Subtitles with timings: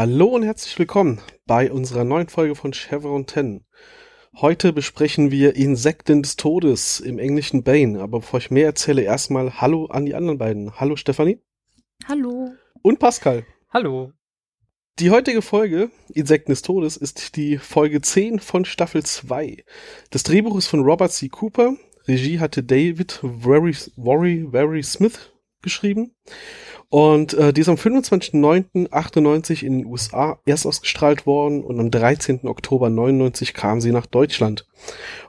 [0.00, 3.64] Hallo und herzlich willkommen bei unserer neuen Folge von Chevron 10.
[4.36, 8.00] Heute besprechen wir Insekten des Todes im englischen Bane.
[8.00, 10.78] Aber bevor ich mehr erzähle, erstmal Hallo an die anderen beiden.
[10.78, 11.42] Hallo Stefanie.
[12.06, 12.52] Hallo.
[12.80, 13.44] Und Pascal.
[13.70, 14.12] Hallo.
[15.00, 19.64] Die heutige Folge, Insekten des Todes, ist die Folge 10 von Staffel 2.
[20.10, 21.28] Das Drehbuch ist von Robert C.
[21.28, 21.74] Cooper.
[22.06, 26.14] Regie hatte David Very, Very, Very Smith geschrieben.
[26.90, 32.46] Und äh, die ist am 25.09.98 in den USA erst ausgestrahlt worden und am 13.
[32.48, 34.66] Oktober 99 kam sie nach Deutschland.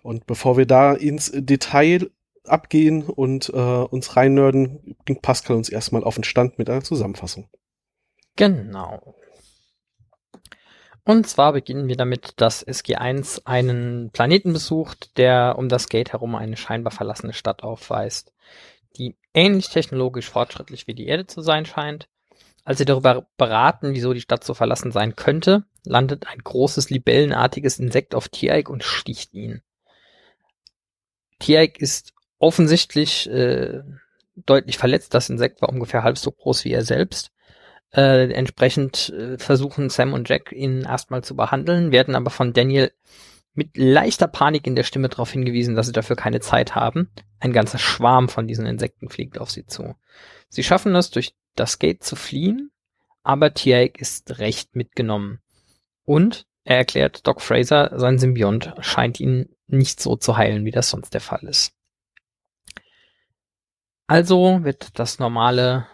[0.02, 2.10] Und bevor wir da ins Detail
[2.46, 7.50] abgehen und äh, uns reinnörden, bringt Pascal uns erstmal auf den Stand mit einer Zusammenfassung.
[8.38, 9.16] Genau.
[11.04, 16.36] Und zwar beginnen wir damit, dass SG1 einen Planeten besucht, der um das Gate herum
[16.36, 18.32] eine scheinbar verlassene Stadt aufweist
[19.34, 22.08] ähnlich technologisch fortschrittlich wie die Erde zu sein scheint.
[22.64, 27.80] Als sie darüber beraten, wieso die Stadt so verlassen sein könnte, landet ein großes libellenartiges
[27.80, 29.62] Insekt auf Tiaik und sticht ihn.
[31.40, 33.82] Tiaik ist offensichtlich äh,
[34.36, 35.14] deutlich verletzt.
[35.14, 37.32] Das Insekt war ungefähr halb so groß wie er selbst.
[37.92, 42.92] Äh, entsprechend äh, versuchen Sam und Jack ihn erstmal zu behandeln, werden aber von Daniel
[43.54, 47.10] mit leichter Panik in der Stimme darauf hingewiesen, dass sie dafür keine Zeit haben.
[47.40, 49.96] Ein ganzer Schwarm von diesen Insekten fliegt auf sie zu.
[50.50, 52.72] Sie schaffen es, durch das Gate zu fliehen,
[53.24, 55.40] aber Tiaik ist recht mitgenommen.
[56.06, 60.90] Und er erklärt Doc Fraser, sein Symbiont scheint ihn nicht so zu heilen, wie das
[60.90, 61.74] sonst der Fall ist.
[64.08, 65.88] Also wird das normale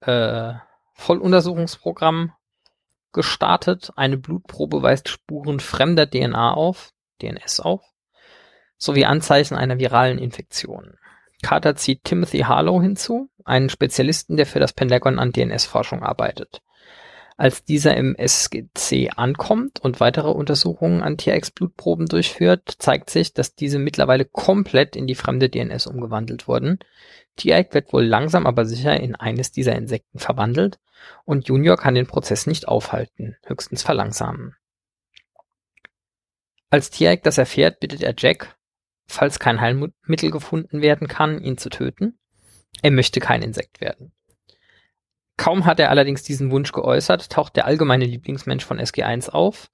[0.00, 0.54] äh,
[0.94, 2.32] Volluntersuchungsprogramm
[3.14, 3.92] gestartet.
[3.96, 6.90] Eine Blutprobe weist Spuren fremder DNA auf,
[7.22, 7.82] DNS auf,
[8.76, 10.98] sowie Anzeichen einer viralen Infektion.
[11.42, 16.60] Carter zieht Timothy Harlow hinzu, einen Spezialisten, der für das Pentagon an DNS-Forschung arbeitet.
[17.36, 23.80] Als dieser im SGC ankommt und weitere Untersuchungen an TX-Blutproben durchführt, zeigt sich, dass diese
[23.80, 26.78] mittlerweile komplett in die fremde DNS umgewandelt wurden.
[27.36, 30.78] TX wird wohl langsam aber sicher in eines dieser Insekten verwandelt
[31.24, 34.54] und Junior kann den Prozess nicht aufhalten, höchstens verlangsamen.
[36.70, 38.56] Als TX das erfährt, bittet er Jack,
[39.06, 42.18] falls kein Heilmittel gefunden werden kann, ihn zu töten.
[42.82, 44.12] Er möchte kein Insekt werden.
[45.36, 49.70] Kaum hat er allerdings diesen Wunsch geäußert, taucht der allgemeine Lieblingsmensch von SG1 auf.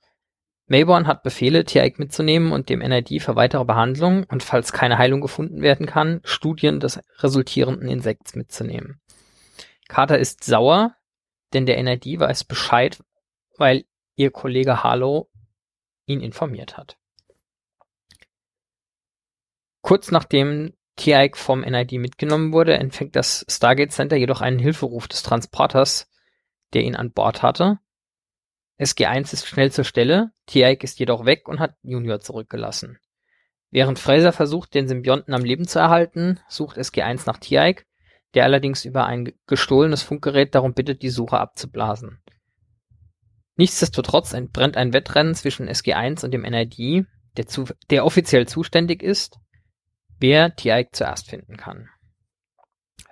[0.66, 5.20] Mayborn hat Befehle, Tiaik mitzunehmen und dem NID für weitere Behandlung und falls keine Heilung
[5.20, 9.00] gefunden werden kann, Studien des resultierenden Insekts mitzunehmen.
[9.88, 10.94] Carter ist sauer,
[11.52, 13.02] denn der NID weiß Bescheid,
[13.58, 13.84] weil
[14.14, 15.28] ihr Kollege Harlow
[16.06, 16.96] ihn informiert hat.
[19.82, 25.22] Kurz nachdem Tiaik vom NID mitgenommen wurde, empfängt das Stargate Center jedoch einen Hilferuf des
[25.22, 26.10] Transporters,
[26.74, 27.78] der ihn an Bord hatte.
[28.78, 32.98] SG-1 ist schnell zur Stelle, Tiaik ist jedoch weg und hat Junior zurückgelassen.
[33.70, 37.86] Während Fraser versucht, den Symbionten am Leben zu erhalten, sucht SG-1 nach Tiaik,
[38.34, 42.22] der allerdings über ein gestohlenes Funkgerät darum bittet, die Suche abzublasen.
[43.56, 47.06] Nichtsdestotrotz entbrennt ein Wettrennen zwischen SG-1 und dem NID,
[47.38, 49.38] der, zu, der offiziell zuständig ist,
[50.20, 51.88] wer Tiaik zuerst finden kann.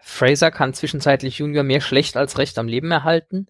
[0.00, 3.46] Fraser kann zwischenzeitlich Junior mehr schlecht als recht am Leben erhalten.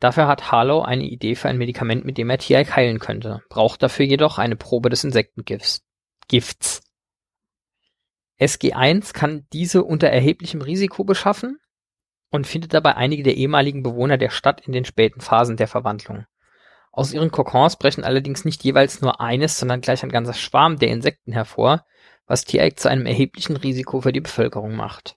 [0.00, 3.82] Dafür hat Harlow eine Idee für ein Medikament, mit dem er Tiaik heilen könnte, braucht
[3.82, 5.82] dafür jedoch eine Probe des Insektengifts.
[6.28, 6.82] Gifts.
[8.40, 11.58] SG1 kann diese unter erheblichem Risiko beschaffen
[12.30, 16.26] und findet dabei einige der ehemaligen Bewohner der Stadt in den späten Phasen der Verwandlung.
[16.90, 20.88] Aus ihren Kokons brechen allerdings nicht jeweils nur eines, sondern gleich ein ganzer Schwarm der
[20.88, 21.84] Insekten hervor,
[22.26, 25.16] was Tiereck zu einem erheblichen Risiko für die Bevölkerung macht.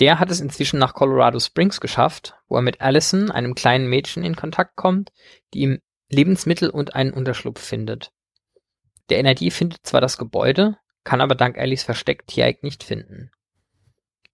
[0.00, 4.24] Der hat es inzwischen nach Colorado Springs geschafft, wo er mit Allison, einem kleinen Mädchen,
[4.24, 5.10] in Kontakt kommt,
[5.54, 5.80] die ihm
[6.10, 8.12] Lebensmittel und einen Unterschlupf findet.
[9.08, 13.30] Der NRD findet zwar das Gebäude, kann aber dank Alice Versteck Tiereck nicht finden.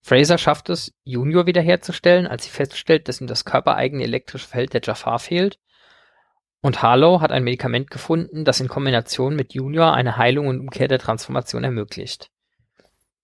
[0.00, 4.80] Fraser schafft es, Junior wiederherzustellen, als sie feststellt, dass ihm das körpereigene elektrische Feld der
[4.82, 5.60] Jafar fehlt
[6.62, 10.88] und Harlow hat ein Medikament gefunden, das in Kombination mit Junior eine Heilung und Umkehr
[10.88, 12.30] der Transformation ermöglicht.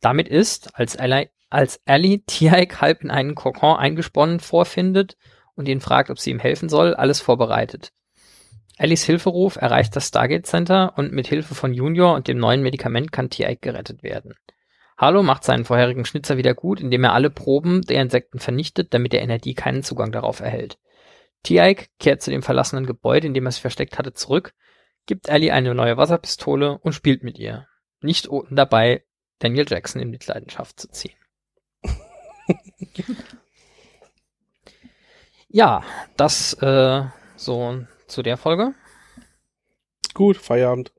[0.01, 5.17] Damit ist, als Ellie, als Ellie Tiaik halb in einen Kokon eingesponnen vorfindet
[5.55, 7.93] und ihn fragt, ob sie ihm helfen soll, alles vorbereitet.
[8.77, 13.11] Ellies Hilferuf erreicht das Stargate Center und mit Hilfe von Junior und dem neuen Medikament
[13.11, 14.35] kann Tiaik gerettet werden.
[14.97, 19.13] Harlow macht seinen vorherigen Schnitzer wieder gut, indem er alle Proben der Insekten vernichtet, damit
[19.13, 20.79] der NRD keinen Zugang darauf erhält.
[21.43, 24.55] Tiaik kehrt zu dem verlassenen Gebäude, in dem er sich versteckt hatte, zurück,
[25.07, 27.67] gibt Ellie eine neue Wasserpistole und spielt mit ihr.
[28.01, 29.05] Nicht ohne dabei
[29.39, 31.17] Daniel Jackson in Mitleidenschaft zu ziehen.
[35.51, 35.83] Ja,
[36.19, 37.05] das äh,
[37.37, 38.75] so zu der Folge.
[40.13, 40.93] Gut, Feierabend.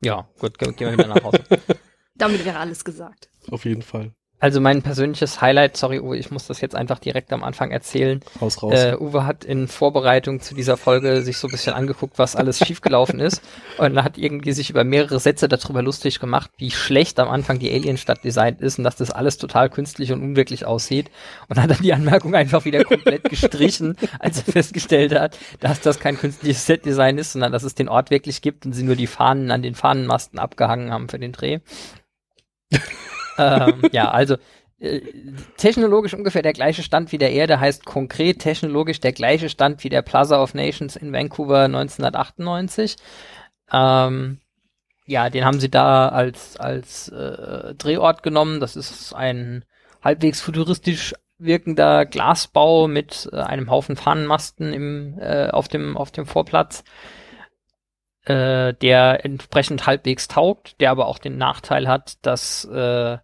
[0.00, 1.42] Ja, gut, gehen wir wieder nach Hause.
[2.14, 3.28] Damit wäre alles gesagt.
[3.50, 4.14] Auf jeden Fall.
[4.42, 8.18] Also mein persönliches Highlight, sorry Uwe, ich muss das jetzt einfach direkt am Anfang erzählen.
[8.40, 8.74] Raus, raus.
[8.74, 12.58] Äh, Uwe hat in Vorbereitung zu dieser Folge sich so ein bisschen angeguckt, was alles
[12.66, 13.40] schiefgelaufen ist
[13.78, 17.72] und hat irgendwie sich über mehrere Sätze darüber lustig gemacht, wie schlecht am Anfang die
[17.72, 21.08] Alienstadt designt ist und dass das alles total künstlich und unwirklich aussieht
[21.48, 26.00] und hat dann die Anmerkung einfach wieder komplett gestrichen, als er festgestellt hat, dass das
[26.00, 29.06] kein künstliches Setdesign ist, sondern dass es den Ort wirklich gibt und sie nur die
[29.06, 31.60] Fahnen an den Fahnenmasten abgehangen haben für den Dreh
[33.38, 34.36] ähm, ja, also
[34.78, 35.00] äh,
[35.56, 39.88] technologisch ungefähr der gleiche Stand wie der Erde heißt konkret technologisch der gleiche Stand wie
[39.88, 42.96] der Plaza of Nations in Vancouver 1998.
[43.72, 44.38] Ähm,
[45.06, 48.60] ja, den haben sie da als als äh, Drehort genommen.
[48.60, 49.64] Das ist ein
[50.02, 56.26] halbwegs futuristisch wirkender Glasbau mit äh, einem Haufen Fahnenmasten im äh, auf dem auf dem
[56.26, 56.84] Vorplatz
[58.24, 63.18] äh, der entsprechend halbwegs taugt, der aber auch den Nachteil hat, dass äh,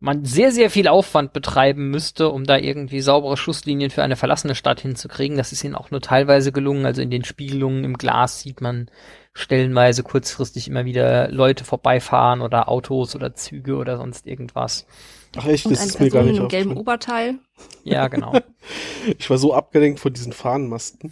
[0.00, 4.54] man sehr, sehr viel Aufwand betreiben müsste, um da irgendwie saubere Schusslinien für eine verlassene
[4.54, 5.36] Stadt hinzukriegen.
[5.36, 6.86] Das ist ihnen auch nur teilweise gelungen.
[6.86, 8.90] Also in den Spiegelungen im Glas sieht man
[9.34, 14.86] stellenweise kurzfristig immer wieder Leute vorbeifahren oder Autos oder Züge oder sonst irgendwas.
[15.36, 16.76] Ach echt, Und das ist mir gar Person nicht in einem gelben.
[16.76, 17.38] Oberteil.
[17.84, 18.32] Ja, genau.
[19.18, 21.10] Ich war so abgelenkt von diesen Fahnenmasten.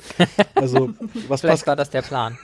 [0.55, 0.91] Also,
[1.29, 2.37] was, Vielleicht war das der Plan.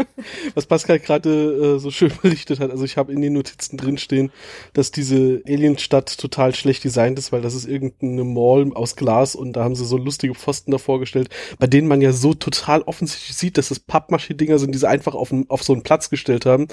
[0.54, 4.32] was Pascal gerade äh, so schön berichtet hat, also ich habe in den Notizen drinstehen,
[4.72, 9.52] dass diese Alienstadt total schlecht designt ist, weil das ist irgendeine Mall aus Glas und
[9.52, 13.36] da haben sie so lustige Pfosten davor gestellt, bei denen man ja so total offensichtlich
[13.36, 16.68] sieht, dass das Pappmaché-Dinger sind, die sie einfach auf, auf so einen Platz gestellt haben.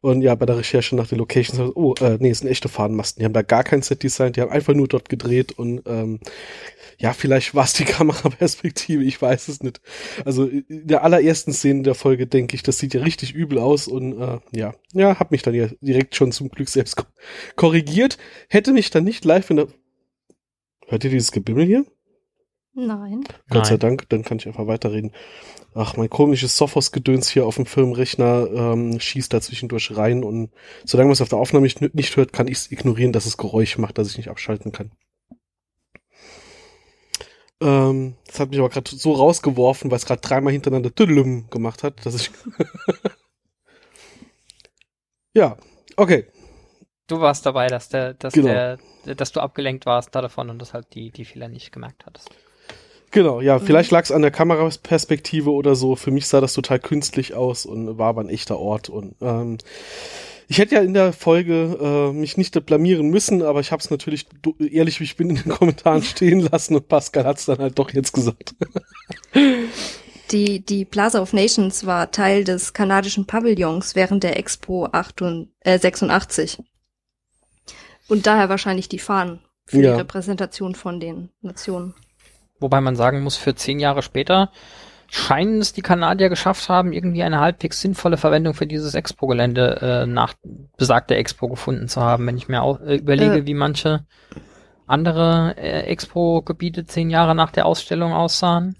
[0.00, 3.20] Und ja, bei der Recherche nach den Locations, oh, äh, nee, es sind echte Fahnenmasten.
[3.20, 6.20] Die haben da gar kein Set-Design, die haben einfach nur dort gedreht und ähm,
[6.98, 9.80] ja, vielleicht war es die Kameraperspektive, ich weiß es nicht.
[10.24, 13.88] Also in der allerersten Szene der Folge denke ich, das sieht ja richtig übel aus
[13.88, 17.04] und äh, ja, ja, hab mich dann ja direkt schon zum Glück selbst ko
[17.56, 18.18] korrigiert.
[18.48, 19.68] Hätte mich dann nicht live in der
[20.86, 21.86] Hört ihr dieses Gebimmel hier?
[22.74, 23.24] Nein.
[23.50, 23.76] Gott sei.
[23.76, 25.12] Dank, dann kann ich einfach weiterreden.
[25.74, 30.50] Ach, mein komisches Sophos-Gedöns hier auf dem Firmenrechner ähm, schießt da zwischendurch rein und
[30.84, 33.36] solange man es auf der Aufnahme nicht, nicht hört, kann ich es ignorieren, dass es
[33.36, 34.90] Geräusch macht, dass ich nicht abschalten kann.
[37.60, 41.82] Ähm, das hat mich aber gerade so rausgeworfen, weil es gerade dreimal hintereinander Tüdelüm gemacht
[41.82, 42.30] hat, dass ich.
[45.34, 45.56] ja,
[45.96, 46.26] okay.
[47.06, 48.48] Du warst dabei, dass der, dass Genau.
[48.48, 48.78] der,
[49.14, 52.30] dass du abgelenkt warst da davon und das halt die, die Fehler nicht gemerkt hattest.
[53.14, 55.94] Genau, ja, vielleicht lag es an der Kameraperspektive oder so.
[55.94, 58.88] Für mich sah das total künstlich aus und war aber ein echter Ort.
[58.88, 59.58] Und ähm,
[60.48, 63.88] ich hätte ja in der Folge äh, mich nicht blamieren müssen, aber ich habe es
[63.88, 64.26] natürlich
[64.58, 67.78] ehrlich wie ich bin in den Kommentaren stehen lassen und Pascal hat es dann halt
[67.78, 68.56] doch jetzt gesagt.
[70.30, 75.50] Die, die Plaza of Nations war Teil des kanadischen Pavillons während der Expo 8 und,
[75.60, 76.58] äh, 86.
[78.08, 79.92] Und daher wahrscheinlich die Fahnen für Ja.
[79.92, 81.94] die Repräsentation von den Nationen.
[82.60, 84.50] Wobei man sagen muss, für zehn Jahre später
[85.08, 90.06] scheinen es die Kanadier geschafft haben, irgendwie eine halbwegs sinnvolle Verwendung für dieses Expo-Gelände äh,
[90.06, 90.34] nach
[90.76, 92.26] besagter Expo gefunden zu haben.
[92.26, 93.46] Wenn ich mir auch äh, überlege, Äh.
[93.46, 94.06] wie manche
[94.86, 98.76] andere äh, Expo-Gebiete zehn Jahre nach der Ausstellung aussahen.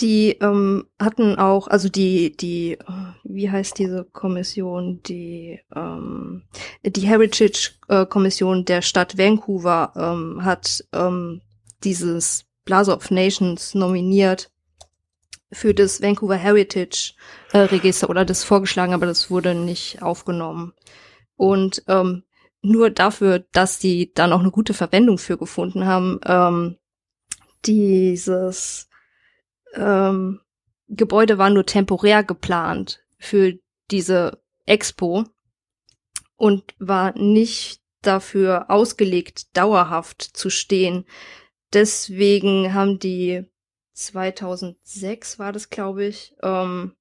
[0.00, 2.84] Die ähm, hatten auch, also die, die, äh,
[3.24, 6.44] wie heißt diese Kommission, die, ähm,
[6.84, 11.40] die Heritage-Kommission der Stadt Vancouver ähm, hat ähm,
[11.82, 14.50] dieses Plaza of Nations nominiert
[15.50, 17.14] für das Vancouver Heritage
[17.54, 20.74] äh, Register oder das vorgeschlagen, aber das wurde nicht aufgenommen.
[21.34, 22.24] Und ähm,
[22.60, 26.76] nur dafür, dass die da noch eine gute Verwendung für gefunden haben, ähm,
[27.64, 28.90] dieses
[29.72, 30.40] ähm,
[30.88, 33.54] Gebäude war nur temporär geplant für
[33.90, 35.24] diese Expo
[36.36, 41.06] und war nicht dafür ausgelegt, dauerhaft zu stehen.
[41.72, 43.44] Deswegen haben die
[43.92, 46.94] 2006 war das, glaube ich, ähm,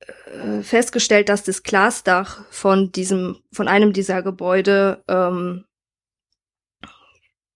[0.00, 5.64] äh, festgestellt, dass das Glasdach von diesem, von einem dieser Gebäude ähm,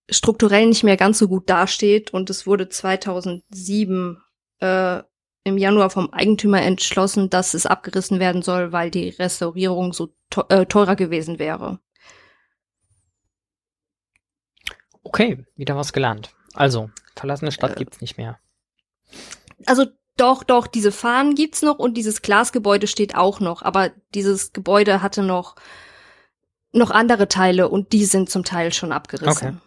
[0.09, 4.23] strukturell nicht mehr ganz so gut dasteht und es wurde 2007
[4.61, 5.03] äh,
[5.45, 10.15] im Januar vom Eigentümer entschlossen, dass es abgerissen werden soll, weil die Restaurierung so
[10.49, 11.81] äh, teurer gewesen wäre.
[15.07, 16.35] Okay, wieder was gelernt.
[16.55, 17.77] Also, verlassene Stadt Äh.
[17.77, 18.39] gibt's nicht mehr.
[19.67, 19.87] Also
[20.17, 25.03] doch, doch, diese Fahnen gibt's noch und dieses Glasgebäude steht auch noch, aber dieses Gebäude
[25.03, 25.57] hatte noch
[26.73, 29.61] noch andere Teile und die sind zum Teil schon abgerissen.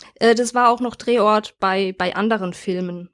[0.00, 0.10] Okay.
[0.14, 3.10] Äh, das war auch noch Drehort bei, bei anderen Filmen.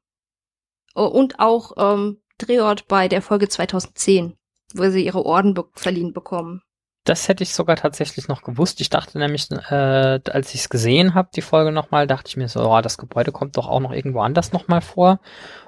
[0.95, 4.37] Oh, und auch ähm, Drehort bei der Folge 2010,
[4.75, 6.63] wo sie ihre Orden be verliehen bekommen.
[7.07, 8.81] Das hätte ich sogar tatsächlich noch gewusst.
[8.81, 12.49] Ich dachte nämlich, äh, als ich es gesehen habe, die Folge nochmal, dachte ich mir
[12.49, 15.21] so, oh, das Gebäude kommt doch auch noch irgendwo anders nochmal vor.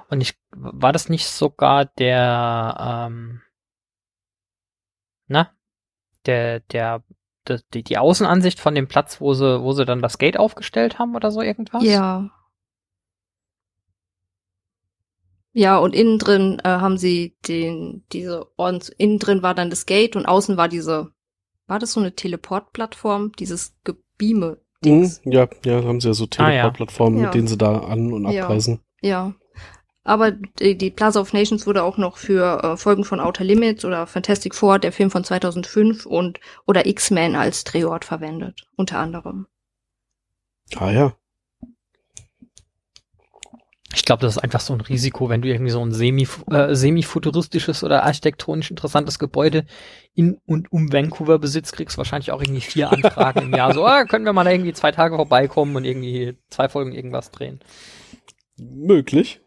[0.09, 3.41] Und ich war das nicht sogar der, ähm,
[5.27, 5.49] na,
[6.25, 7.03] der, der,
[7.73, 11.15] die, die Außenansicht von dem Platz, wo sie, wo sie dann das Gate aufgestellt haben
[11.15, 11.83] oder so irgendwas?
[11.83, 12.31] Ja.
[15.53, 19.85] Ja, und innen drin äh, haben sie den, diese Ordens, innen drin war dann das
[19.85, 21.13] Gate und außen war diese,
[21.69, 24.57] war das so eine Teleportplattform, dieses Gebieme.
[24.83, 27.27] Mhm, ja, ja, haben sie ja so Teleportplattformen, ah, ja.
[27.27, 28.79] mit denen sie da an- und abreisen.
[29.01, 29.09] Ja.
[29.09, 29.33] ja.
[30.03, 33.85] Aber die, die, Plaza of Nations wurde auch noch für äh, Folgen von Outer Limits
[33.85, 39.45] oder Fantastic Four, der Film von 2005 und oder X-Men als Drehort verwendet, unter anderem.
[40.75, 41.13] Ah ja.
[43.93, 46.75] Ich glaube, das ist einfach so ein Risiko, wenn du irgendwie so ein semi, äh,
[46.75, 49.65] semi-futuristisches oder architektonisch interessantes Gebäude
[50.13, 53.73] in und um Vancouver besitzt, kriegst wahrscheinlich auch irgendwie vier Anfragen im Jahr.
[53.73, 57.31] So, ah, können wir mal da irgendwie zwei Tage vorbeikommen und irgendwie zwei Folgen irgendwas
[57.31, 57.61] drehen.
[58.57, 59.41] Möglich.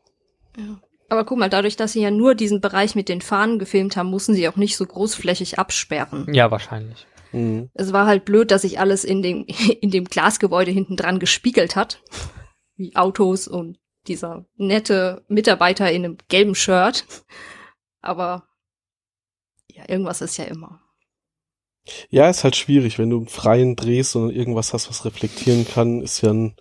[0.59, 0.81] Ja.
[1.09, 4.09] Aber guck mal, dadurch, dass sie ja nur diesen Bereich mit den Fahnen gefilmt haben,
[4.09, 6.33] mussten sie auch nicht so großflächig absperren.
[6.33, 7.07] Ja, wahrscheinlich.
[7.33, 7.69] Mhm.
[7.75, 9.45] Es war halt blöd, dass sich alles in dem,
[9.81, 12.03] in dem Glasgebäude hinten dran gespiegelt hat.
[12.77, 13.79] Wie Autos und
[14.09, 17.05] dieser nette Mitarbeiter in einem gelben Shirt.
[18.01, 18.45] Aber
[19.69, 20.81] ja, irgendwas ist ja immer.
[22.11, 26.01] Ja, ist halt schwierig, wenn du im Freien drehst und irgendwas hast, was reflektieren kann,
[26.01, 26.55] ist ja ein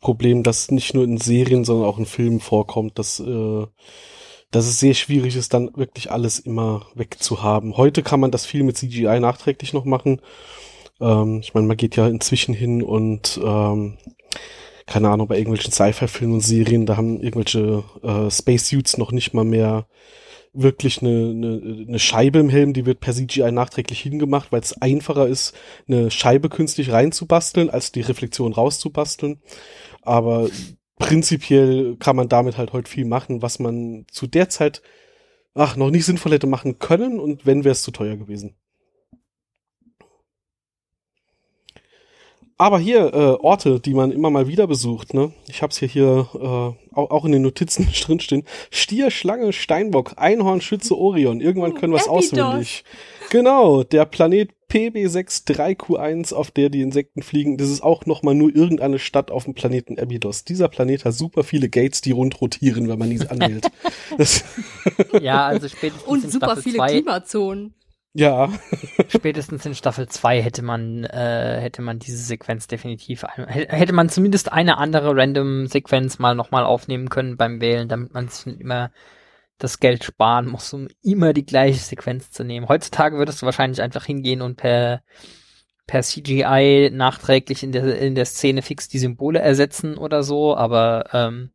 [0.00, 3.66] Problem, das nicht nur in Serien, sondern auch in Filmen vorkommt, dass, äh,
[4.52, 7.76] dass es sehr schwierig ist, dann wirklich alles immer wegzuhaben.
[7.76, 10.20] Heute kann man das viel mit CGI nachträglich noch machen.
[11.00, 13.98] Ähm, ich meine, man geht ja inzwischen hin und ähm,
[14.88, 19.44] keine Ahnung, bei irgendwelchen Sci-Fi-Filmen und Serien, da haben irgendwelche äh, Space-Suits noch nicht mal
[19.44, 19.86] mehr
[20.54, 24.80] wirklich eine, eine, eine Scheibe im Helm, die wird per CGI nachträglich hingemacht, weil es
[24.80, 25.54] einfacher ist,
[25.86, 29.42] eine Scheibe künstlich reinzubasteln, als die Reflexion rauszubasteln.
[30.02, 30.48] Aber
[30.96, 34.82] prinzipiell kann man damit halt heute viel machen, was man zu der Zeit
[35.54, 38.56] ach, noch nicht sinnvoll hätte machen können und wenn wäre es zu teuer gewesen.
[42.60, 45.14] Aber hier äh, Orte, die man immer mal wieder besucht.
[45.14, 45.32] Ne?
[45.48, 48.42] Ich habe es hier, hier äh, auch, auch in den Notizen drinstehen.
[48.70, 51.40] Stier, Schlange, Steinbock, Einhorn, Schütze, Orion.
[51.40, 52.82] Irgendwann können wir es auswendig.
[53.30, 57.58] Genau, der Planet PB63Q1, auf der die Insekten fliegen.
[57.58, 60.44] Das ist auch noch mal nur irgendeine Stadt auf dem Planeten Abydos.
[60.44, 63.70] Dieser Planet hat super viele Gates, die rund rotieren, wenn man die anwählt.
[65.20, 67.74] ja, also spätestens Und super Staffel viele zwei Klimazonen.
[68.18, 68.52] Ja.
[69.08, 74.50] Spätestens in Staffel 2 hätte man, äh, hätte man diese Sequenz definitiv, hätte man zumindest
[74.50, 78.90] eine andere Random-Sequenz mal nochmal aufnehmen können beim Wählen, damit man sich immer
[79.58, 82.68] das Geld sparen muss, um immer die gleiche Sequenz zu nehmen.
[82.68, 85.04] Heutzutage würdest du wahrscheinlich einfach hingehen und per,
[85.86, 91.04] per CGI nachträglich in der, in der Szene fix die Symbole ersetzen oder so, aber
[91.12, 91.52] ähm,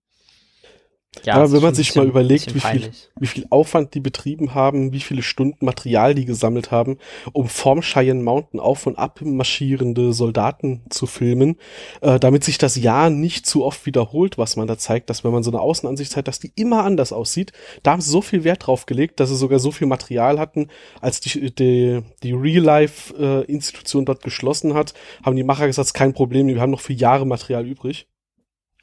[1.23, 4.55] ja, Aber wenn man sich bisschen, mal überlegt, wie viel, wie viel Aufwand die betrieben
[4.55, 6.97] haben, wie viele Stunden Material die gesammelt haben,
[7.31, 11.57] um vom Cheyenne Mountain auf und ab marschierende Soldaten zu filmen,
[12.01, 15.31] äh, damit sich das Jahr nicht zu oft wiederholt, was man da zeigt, dass wenn
[15.31, 17.53] man so eine Außenansicht zeigt, dass die immer anders aussieht,
[17.83, 20.67] da haben sie so viel Wert drauf gelegt, dass sie sogar so viel Material hatten,
[20.99, 24.93] als die, die, die Real-Life-Institution äh, dort geschlossen hat,
[25.23, 28.07] haben die Macher gesagt, kein Problem, wir haben noch für Jahre Material übrig.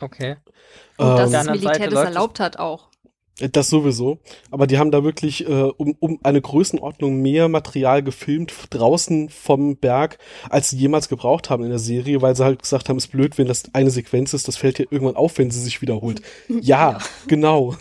[0.00, 0.36] Okay.
[0.96, 2.90] Und dass ähm, das Militär das erlaubt hat auch.
[3.52, 4.18] Das sowieso.
[4.50, 9.76] Aber die haben da wirklich äh, um, um eine Größenordnung mehr Material gefilmt draußen vom
[9.76, 10.18] Berg,
[10.50, 13.38] als sie jemals gebraucht haben in der Serie, weil sie halt gesagt haben, ist blöd,
[13.38, 16.22] wenn das eine Sequenz ist, das fällt ja irgendwann auf, wenn sie sich wiederholt.
[16.60, 16.98] Ja, ja.
[17.26, 17.76] genau.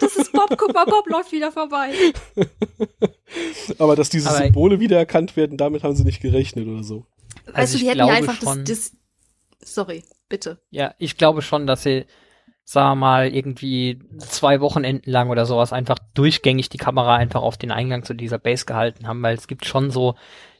[0.00, 1.90] Das ist Bob, guck mal, Bob läuft wieder vorbei.
[3.78, 7.06] Aber dass diese Aber Symbole wiedererkannt werden, damit haben sie nicht gerechnet oder so.
[7.46, 8.92] Weißt also du, die hätten ja einfach das, das
[9.64, 10.60] Sorry, bitte.
[10.70, 12.06] Ja, ich glaube schon, dass sie
[12.64, 17.56] sagen wir mal, irgendwie zwei Wochenenden lang oder sowas einfach durchgängig die Kamera einfach auf
[17.56, 20.14] den Eingang zu dieser Base gehalten haben, weil es gibt schon so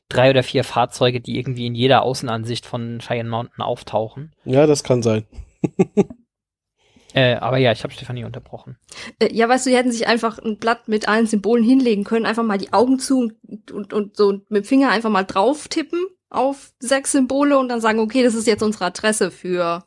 [0.09, 4.35] drei oder vier Fahrzeuge, die irgendwie in jeder Außenansicht von Cheyenne Mountain auftauchen.
[4.45, 5.25] Ja, das kann sein.
[7.15, 8.77] äh, aber ja, ich habe Stefanie unterbrochen.
[9.19, 12.27] Äh, ja, weißt du, die hätten sich einfach ein Blatt mit allen Symbolen hinlegen können,
[12.27, 15.69] einfach mal die Augen zu und, und, und so mit dem Finger einfach mal drauf
[15.69, 16.01] tippen
[16.33, 19.85] auf sechs Symbole und dann sagen, okay, das ist jetzt unsere Adresse für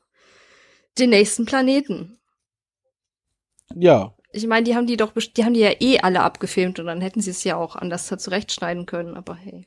[0.99, 2.17] den nächsten Planeten.
[3.75, 4.13] Ja.
[4.31, 7.01] Ich meine, die haben die doch, die haben die ja eh alle abgefilmt und dann
[7.01, 9.65] hätten sie es ja auch anders zurechtschneiden können, aber hey.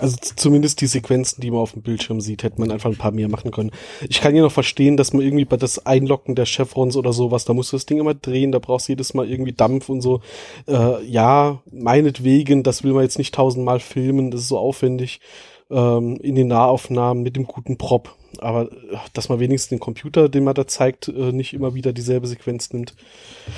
[0.00, 3.12] Also zumindest die Sequenzen, die man auf dem Bildschirm sieht, hätte man einfach ein paar
[3.12, 3.70] mehr machen können.
[4.08, 7.44] Ich kann ja noch verstehen, dass man irgendwie bei das Einlocken der Chevrons oder sowas,
[7.44, 10.00] da musst du das Ding immer drehen, da brauchst du jedes Mal irgendwie Dampf und
[10.00, 10.22] so.
[10.66, 15.20] Äh, ja, meinetwegen, das will man jetzt nicht tausendmal filmen, das ist so aufwendig
[15.70, 18.14] ähm, in den Nahaufnahmen mit dem guten Prop.
[18.38, 21.92] Aber äh, dass man wenigstens den Computer, den man da zeigt, äh, nicht immer wieder
[21.92, 22.94] dieselbe Sequenz nimmt.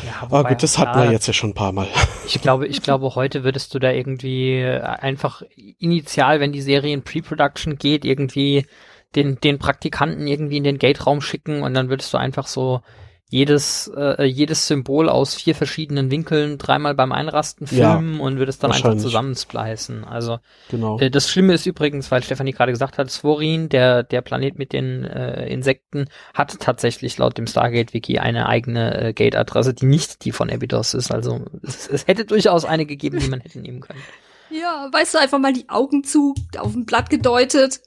[0.06, 1.88] Ja, aber gut, das hatten wir jetzt ja schon ein paar Mal.
[2.26, 5.42] Ich glaube, ich glaube, heute würdest du da irgendwie äh, einfach
[5.78, 8.66] initial, wenn die Serie in Pre-Production geht, irgendwie
[9.16, 12.82] den, den Praktikanten irgendwie in den Gate-Raum schicken und dann würdest du einfach so
[13.30, 18.48] jedes, äh, jedes Symbol aus vier verschiedenen Winkeln dreimal beim Einrasten filmen ja, und würde
[18.48, 20.04] es dann einfach zusammenspleißen.
[20.04, 20.38] Also
[20.70, 20.98] genau.
[20.98, 24.72] Äh, das Schlimme ist übrigens, weil Stefanie gerade gesagt hat, Svorin, der, der Planet mit
[24.72, 30.32] den äh, Insekten, hat tatsächlich laut dem Stargate-Wiki eine eigene äh, Gate-Adresse, die nicht die
[30.32, 31.12] von Abydos ist.
[31.12, 34.00] Also es, es hätte durchaus eine gegeben, die man hätte nehmen können.
[34.50, 37.82] Ja, weißt du, einfach mal die Augen zu, auf dem Blatt gedeutet.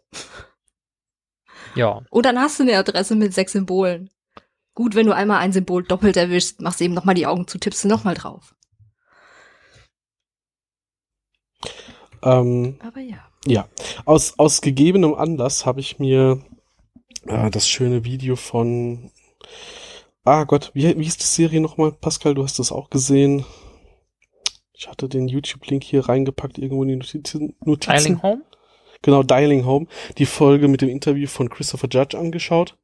[1.74, 2.02] Ja.
[2.12, 4.12] Und dann hast du eine Adresse mit sechs Symbolen.
[4.74, 7.58] Gut, wenn du einmal ein Symbol doppelt erwischst, machst du eben nochmal die Augen zu,
[7.58, 8.56] tippst du nochmal drauf.
[12.24, 13.28] Ähm, Aber ja.
[13.48, 13.68] Ja,
[14.06, 16.44] aus, aus gegebenem Anlass habe ich mir
[17.26, 19.12] äh, das schöne Video von
[20.24, 21.92] Ah Gott, wie, wie ist die Serie nochmal?
[21.92, 23.44] Pascal, du hast das auch gesehen.
[24.74, 27.56] Ich hatte den YouTube-Link hier reingepackt, irgendwo in die Notizen.
[27.66, 28.22] Notizen.
[28.22, 28.44] Home?
[29.02, 32.78] Genau, Dialing Home, die Folge mit dem Interview von Christopher Judge angeschaut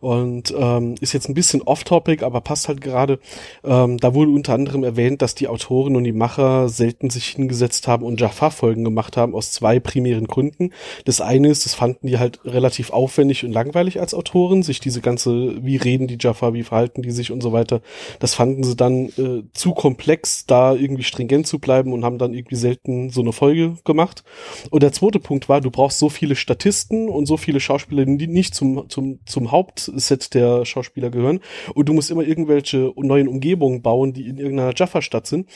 [0.00, 3.18] und ähm, ist jetzt ein bisschen off-topic, aber passt halt gerade.
[3.64, 7.86] Ähm, da wurde unter anderem erwähnt, dass die Autoren und die Macher selten sich hingesetzt
[7.88, 10.72] haben und Jafar-Folgen gemacht haben aus zwei primären Gründen.
[11.04, 15.00] Das eine ist, das fanden die halt relativ aufwendig und langweilig als Autoren, sich diese
[15.00, 17.80] ganze, wie reden die Jafar, wie verhalten die sich und so weiter,
[18.18, 22.34] das fanden sie dann äh, zu komplex, da irgendwie stringent zu bleiben und haben dann
[22.34, 24.24] irgendwie selten so eine Folge gemacht.
[24.70, 28.26] Und der zweite Punkt war, du brauchst so viele Statisten und so viele Schauspieler, die
[28.26, 31.40] nicht zum, zum, zum Hauptset der Schauspieler gehören.
[31.74, 35.48] Und du musst immer irgendwelche neuen Umgebungen bauen, die in irgendeiner Jaffa-Stadt sind.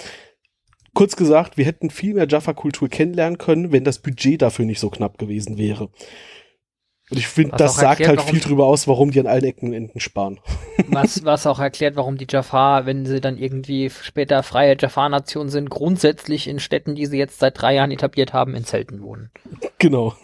[0.94, 4.90] Kurz gesagt, wir hätten viel mehr Jaffa-Kultur kennenlernen können, wenn das Budget dafür nicht so
[4.90, 5.90] knapp gewesen wäre.
[7.10, 9.68] Und ich finde, das sagt erklärt, halt viel drüber aus, warum die an allen Ecken
[9.68, 10.40] und Enden sparen.
[10.88, 15.70] Was, was auch erklärt, warum die Jafar, wenn sie dann irgendwie später freie Jafar-Nation sind,
[15.70, 19.30] grundsätzlich in Städten, die sie jetzt seit drei Jahren etabliert haben, in Zelten wohnen.
[19.78, 20.14] Genau.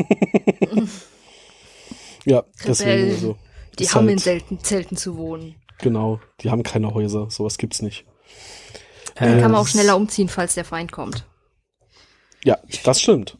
[2.24, 3.36] ja, deswegen so.
[3.78, 5.54] Die haben halt, in Zelten, Zelten zu wohnen.
[5.78, 8.04] Genau, die haben keine Häuser, sowas gibt's nicht.
[9.14, 11.24] Dann äh, kann man auch schneller umziehen, falls der Feind kommt.
[12.44, 13.38] Ja, das stimmt.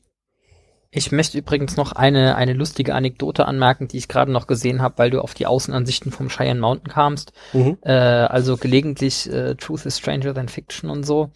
[0.92, 4.98] Ich möchte übrigens noch eine, eine lustige Anekdote anmerken, die ich gerade noch gesehen habe,
[4.98, 7.33] weil du auf die Außenansichten vom Cheyenne Mountain kamst.
[7.53, 7.79] Mhm.
[7.83, 11.31] Äh, also gelegentlich äh, Truth is Stranger Than Fiction und so.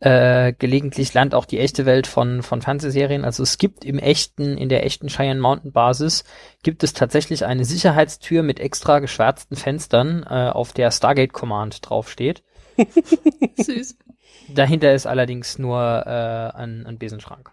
[0.00, 3.24] Äh, gelegentlich lernt auch die echte Welt von, von Fernsehserien.
[3.24, 6.24] Also es gibt im echten, in der echten Cheyenne Mountain Basis,
[6.62, 12.42] gibt es tatsächlich eine Sicherheitstür mit extra geschwärzten Fenstern, äh, auf der Stargate Command draufsteht.
[13.56, 13.96] Süß.
[14.48, 17.52] Dahinter ist allerdings nur äh, ein, ein Besenschrank.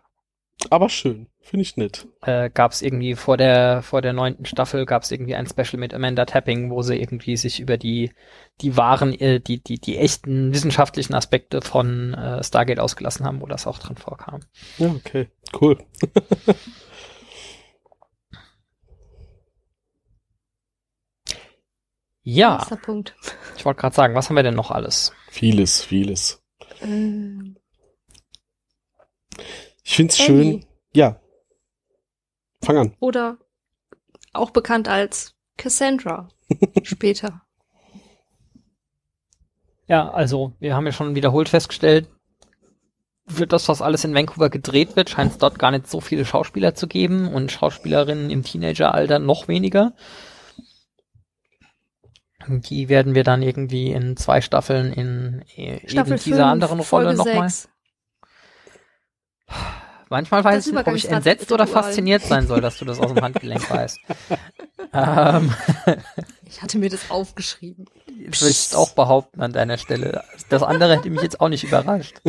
[0.70, 2.08] Aber schön, finde ich nett.
[2.22, 5.78] Äh, gab es irgendwie vor der vor der neunten Staffel gab es irgendwie ein Special
[5.80, 8.12] mit Amanda Tapping, wo sie irgendwie sich über die
[8.62, 13.46] die wahren äh, die die die echten wissenschaftlichen Aspekte von äh, Stargate ausgelassen haben, wo
[13.46, 14.42] das auch drin vorkam.
[14.78, 15.30] Ja, okay,
[15.62, 15.78] cool.
[22.24, 22.66] ja.
[22.82, 23.16] Punkt.
[23.56, 25.14] Ich wollte gerade sagen, was haben wir denn noch alles?
[25.30, 26.44] Vieles, vieles.
[26.82, 27.58] Ähm.
[29.88, 30.28] Ich find's Ellie.
[30.28, 30.66] schön.
[30.94, 31.18] Ja.
[32.62, 32.94] Fang an.
[33.00, 33.38] Oder
[34.34, 36.28] auch bekannt als Cassandra.
[36.84, 37.42] Später.
[39.88, 42.10] Ja, also wir haben ja schon wiederholt festgestellt,
[43.30, 46.26] für das, was alles in Vancouver gedreht wird, scheint es dort gar nicht so viele
[46.26, 49.94] Schauspieler zu geben und Schauspielerinnen im Teenageralter noch weniger.
[52.48, 55.44] Die werden wir dann irgendwie in zwei Staffeln in
[55.86, 57.50] Staffel dieser fünf, anderen Rolle nochmal.
[60.10, 63.14] Manchmal weiß ich nicht, ob ich entsetzt oder fasziniert sein soll, dass du das aus
[63.14, 64.00] dem Handgelenk weißt.
[64.94, 65.54] ähm,
[66.46, 67.86] ich hatte mir das aufgeschrieben.
[68.28, 70.24] Das würde ich auch behaupten an deiner Stelle.
[70.50, 72.22] Das andere hätte mich jetzt auch nicht überrascht.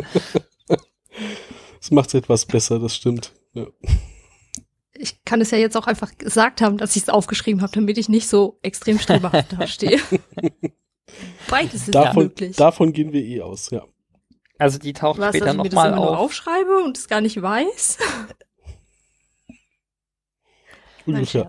[1.81, 3.33] Das macht es etwas besser, das stimmt.
[3.55, 3.67] Ja.
[4.95, 7.99] Ich kann es ja jetzt auch einfach gesagt haben, dass ich es aufgeschrieben habe, damit
[7.99, 10.01] ich nicht so extrem streberhaft dastehe.
[11.49, 12.57] Beides ist davon, ja möglich.
[12.57, 13.85] Davon gehen wir eh aus, ja.
[14.59, 15.99] Also die taucht Was, später nochmal auf.
[15.99, 17.99] Nur aufschreibe und es gar nicht weiß?
[21.07, 21.49] Ungefähr.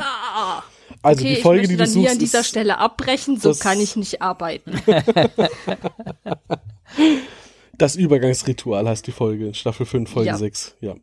[0.00, 0.62] ah,
[1.02, 3.78] also okay, die Folge, ich die du dann hier an dieser Stelle abbrechen, so kann
[3.80, 4.82] ich nicht arbeiten.
[7.78, 10.36] das Übergangsritual heißt die Folge in Staffel 5, Folge ja.
[10.38, 10.76] 6.
[10.80, 10.94] Ja.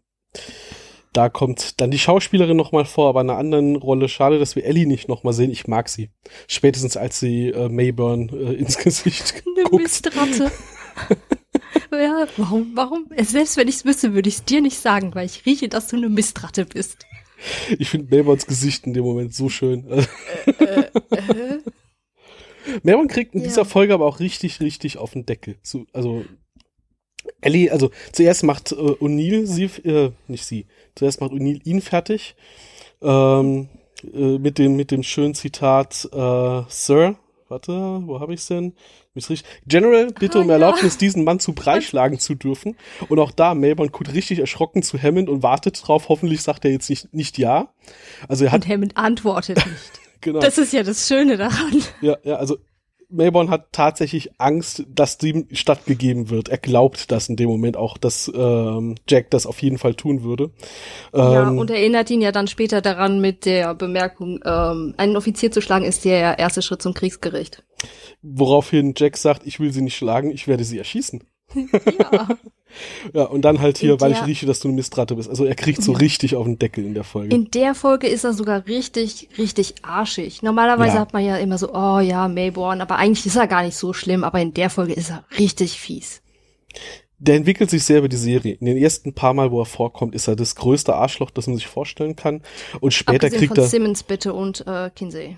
[1.14, 4.10] Da kommt dann die Schauspielerin nochmal vor, aber in einer anderen Rolle.
[4.10, 5.52] Schade, dass wir Ellie nicht nochmal sehen.
[5.52, 6.12] Ich mag sie.
[6.48, 9.84] Spätestens als sie äh, Mayburn äh, ins Gesicht Eine guckt.
[9.84, 10.52] Mistratte.
[11.92, 13.08] Ja, warum, warum?
[13.18, 15.88] Selbst wenn ich es wüsste, würde ich es dir nicht sagen, weil ich rieche, dass
[15.88, 17.06] du eine Mistratte bist.
[17.78, 19.86] Ich finde Mayburns Gesicht in dem Moment so schön.
[19.88, 20.06] Äh,
[20.64, 21.60] äh,
[22.84, 23.48] Mayburn kriegt in Ja.
[23.48, 25.58] dieser Folge aber auch richtig, richtig auf den Deckel.
[25.64, 26.26] So, also
[27.42, 32.36] Ellie, also zuerst macht äh, O'Neill sie, äh, nicht sie, zuerst macht O'Neill ihn fertig
[33.02, 33.70] ähm,
[34.14, 37.18] äh, mit dem mit dem schönen Zitat äh, Sir,
[37.50, 38.74] warte, wo habe ich's denn?
[39.14, 39.50] Ist richtig.
[39.66, 40.54] General, bitte Ah, um ja.
[40.54, 42.76] Erlaubnis, diesen Mann zu breitschlagen zu dürfen.
[43.10, 46.10] Und auch da, Mayborn guckt richtig erschrocken zu Hammond und wartet drauf.
[46.10, 47.74] Hoffentlich sagt er jetzt nicht, nicht ja.
[48.28, 50.00] Also er hat, und Hammond antwortet nicht.
[50.22, 50.40] genau.
[50.40, 51.82] Das ist ja das Schöne daran.
[52.02, 52.58] Ja, ja, also
[53.10, 56.50] Mayborn hat tatsächlich Angst, dass dem stattgegeben wird.
[56.50, 60.24] Er glaubt das in dem Moment auch, dass ähm, Jack das auf jeden Fall tun
[60.24, 60.52] würde.
[61.14, 65.52] ja, Ähm, und erinnert ihn ja dann später daran mit der Bemerkung, ähm, einen Offizier
[65.52, 67.64] zu schlagen ist der erste Schritt zum Kriegsgericht.
[68.22, 71.24] woraufhin Jack sagt, ich will sie nicht schlagen, ich werde sie erschießen.
[72.00, 72.28] Ja.
[73.14, 75.30] Ja, und dann halt hier, In weil ich der- rieche, dass du eine Mistratte bist.
[75.30, 77.34] Also er kriegt so richtig auf den Deckel in der Folge.
[77.36, 80.44] In der Folge ist er sogar richtig, richtig arschig.
[80.44, 81.02] Normalerweise Ja.
[81.02, 83.94] hat man ja immer so, oh ja, Mayborn, aber eigentlich ist er gar nicht so
[83.94, 86.22] schlimm, aber in der Folge ist er richtig fies.
[87.20, 88.54] Der entwickelt sich sehr über die Serie.
[88.60, 91.56] In den ersten paar Mal, wo er vorkommt, ist er das größte Arschloch, das man
[91.56, 92.44] sich vorstellen kann.
[92.80, 93.68] Und später Abgesehen kriegt von er.
[93.68, 95.38] Simmons bitte und äh, Kinsey.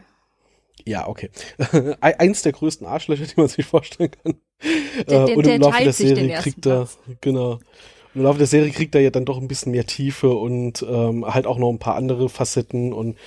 [0.85, 1.29] Ja, okay.
[2.01, 4.35] Ein- Eins der größten Arschlöcher, die man sich vorstellen kann.
[5.07, 6.87] Der- Äh, der- und im Laufe der Serie kriegt er,
[7.21, 7.59] genau.
[8.15, 11.25] Im Laufe der Serie kriegt er ja dann doch ein bisschen mehr Tiefe und ähm,
[11.25, 13.17] halt auch noch ein paar andere Facetten und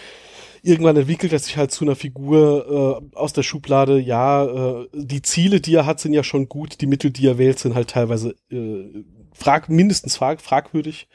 [0.65, 3.99] irgendwann entwickelt er sich halt zu einer Figur äh, aus der Schublade.
[3.99, 4.45] Ja,
[4.83, 6.81] äh, die Ziele, die er hat, sind ja schon gut.
[6.81, 11.09] Die Mittel, die er wählt, sind halt teilweise äh, frag, mindestens frag, fragwürdig.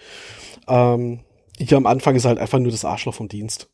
[0.68, 1.20] Ähm,
[1.60, 3.70] hier am Anfang ist er halt einfach nur das Arschloch vom Dienst.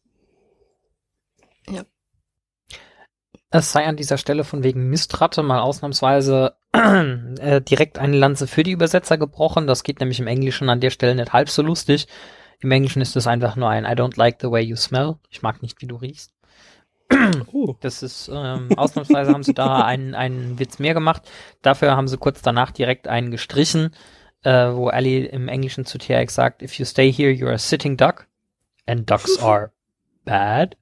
[3.56, 8.64] Es sei an dieser Stelle von wegen Mistratte mal ausnahmsweise äh, direkt eine Lanze für
[8.64, 9.68] die Übersetzer gebrochen.
[9.68, 12.08] Das geht nämlich im Englischen an der Stelle nicht halb so lustig.
[12.62, 15.18] Im Englischen ist es einfach nur ein I don't like the way you smell.
[15.30, 16.34] Ich mag nicht, wie du riechst.
[17.54, 17.76] Oh.
[17.80, 21.22] Das ist, ähm, ausnahmsweise haben sie da einen, einen Witz mehr gemacht.
[21.62, 23.94] Dafür haben sie kurz danach direkt einen gestrichen,
[24.42, 27.98] äh, wo Ellie im Englischen zu TX sagt, if you stay here, you're a sitting
[27.98, 28.26] duck.
[28.88, 29.74] And ducks are
[30.26, 30.76] bad.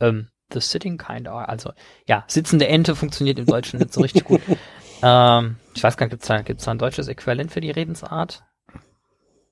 [0.00, 1.48] Ähm, the sitting kind are.
[1.48, 1.72] Also,
[2.06, 4.40] ja, sitzende Ente funktioniert im Deutschen nicht so richtig gut.
[5.02, 8.44] Ähm, ich weiß gar nicht, gibt's da, gibt's da ein deutsches Äquivalent für die Redensart?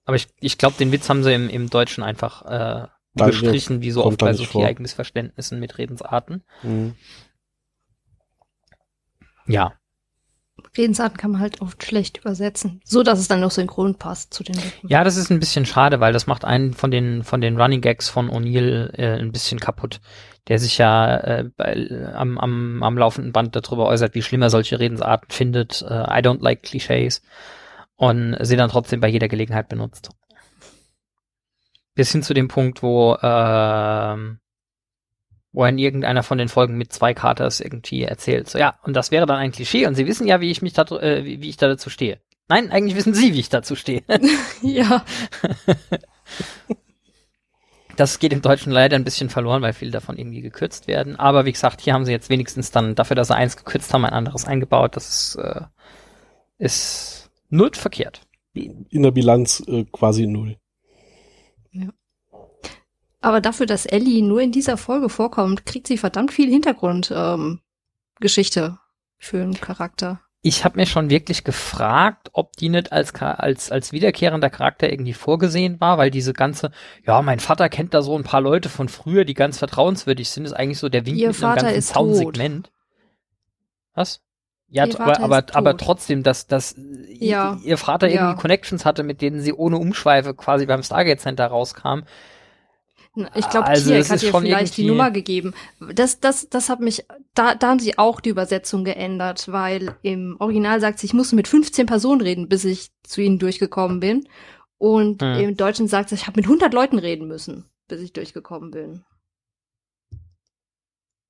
[0.06, 3.80] Aber ich, ich glaube, den Witz haben sie im, im Deutschen einfach äh, Da- gestrichen,
[3.82, 4.62] wie so oft bei so vor.
[4.62, 6.42] Viereck-Missverständnissen mit Redensarten.
[6.62, 6.94] Mhm.
[9.46, 9.74] Ja,
[10.76, 14.42] Redensarten kann man halt oft schlecht übersetzen, so dass es dann noch synchron passt zu
[14.44, 14.88] den Lippen.
[14.88, 17.80] Ja, das ist ein bisschen schade, weil das macht einen von den von den Running
[17.80, 20.00] Gags von O'Neill äh, ein bisschen kaputt,
[20.48, 24.50] der sich ja äh, bei, am, am, am laufenden Band darüber äußert, wie schlimm er
[24.50, 25.82] solche Redensarten findet.
[25.82, 27.22] Äh, I don't like Clichés
[27.96, 30.10] und sie dann trotzdem bei jeder Gelegenheit benutzt.
[31.94, 34.40] Bis hin zu dem Punkt, wo ähm,
[35.54, 38.50] wo in irgendeiner von den Folgen mit zwei Katers irgendwie erzählt.
[38.50, 40.72] So, ja, und das wäre dann ein Klischee und Sie wissen ja, wie ich mich
[40.72, 42.20] da, äh, wie, wie ich da dazu stehe.
[42.48, 44.02] Nein, eigentlich wissen Sie, wie ich dazu stehe.
[44.62, 45.04] ja.
[47.96, 51.16] Das geht im Deutschen leider ein bisschen verloren, weil viele davon irgendwie gekürzt werden.
[51.16, 54.04] Aber wie gesagt, hier haben sie jetzt wenigstens dann dafür, dass sie eins gekürzt haben,
[54.04, 54.96] ein anderes eingebaut.
[54.96, 55.62] Das ist, äh,
[56.58, 58.22] ist null verkehrt.
[58.54, 60.56] In der Bilanz äh, quasi null.
[63.20, 67.60] Aber dafür, dass Ellie nur in dieser Folge vorkommt, kriegt sie verdammt viel Hintergrundgeschichte ähm,
[68.20, 68.78] Geschichte
[69.16, 70.20] für einen Charakter.
[70.46, 75.14] Ich habe mir schon wirklich gefragt, ob die nicht als, als, als wiederkehrender Charakter irgendwie
[75.14, 76.70] vorgesehen war, weil diese ganze,
[77.06, 80.44] ja, mein Vater kennt da so ein paar Leute von früher, die ganz vertrauenswürdig sind,
[80.44, 81.88] ist eigentlich so der Wink Ihr mit einem Vater ganzen ist.
[81.94, 82.70] Soundsegment.
[83.94, 84.20] Was?
[84.68, 86.74] Ja, aber, aber, aber trotzdem, dass, dass
[87.08, 87.58] Ja.
[87.64, 88.14] ihr Vater Ja.
[88.26, 92.00] irgendwie Connections hatte, mit denen sie ohne Umschweife quasi beim Stargate Center rauskam.
[93.36, 95.54] Ich glaube, Also, Tiak es hat ihr vielleicht die Nummer gegeben.
[95.94, 100.36] Das, das, das hat mich, da, da haben sie auch die Übersetzung geändert, weil im
[100.40, 104.28] Original sagt sie, ich musste mit 15 Personen reden, bis ich zu ihnen durchgekommen bin.
[104.78, 105.38] Und Hm.
[105.38, 109.04] im Deutschen sagt sie, ich habe mit 100 Leuten reden müssen, bis ich durchgekommen bin.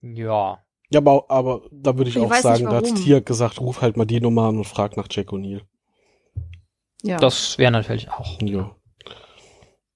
[0.00, 0.58] Ja.
[0.90, 2.94] Ja, aber, aber da würde ich, Ich auch sagen, da hat.
[2.94, 5.62] Tiak gesagt, ruf halt mal die Nummer an und frag nach Jack O'Neill.
[7.02, 8.40] Ja, Das wäre natürlich auch.
[8.40, 8.74] Ja.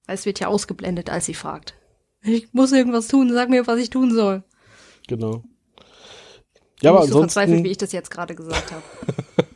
[0.08, 1.74] Weil es wird ja ausgeblendet, als sie fragt.
[2.22, 4.42] Ich muss irgendwas tun, sag mir, was ich tun soll.
[5.06, 5.44] Genau.
[6.80, 8.82] Ja, aber Nicht so verzweifelt, wie ansonsten, ich das jetzt gerade gesagt habe.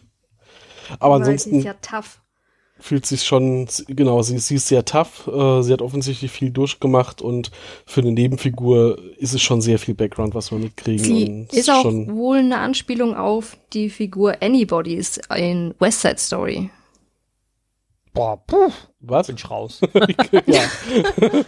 [1.00, 2.20] aber Weil sie ist ansonsten ja tough.
[2.78, 7.22] fühlt sich schon, genau, sie, sie ist sehr tough, äh, sie hat offensichtlich viel durchgemacht
[7.22, 7.50] und
[7.86, 11.48] für eine Nebenfigur ist es schon sehr viel Background, was wir mitkriegen.
[11.50, 16.70] Sie ist auch wohl eine Anspielung auf die Figur Anybody's in West Side Story.
[18.12, 18.70] Boah, puh,
[19.00, 19.26] was?
[19.26, 19.80] Bin ich raus.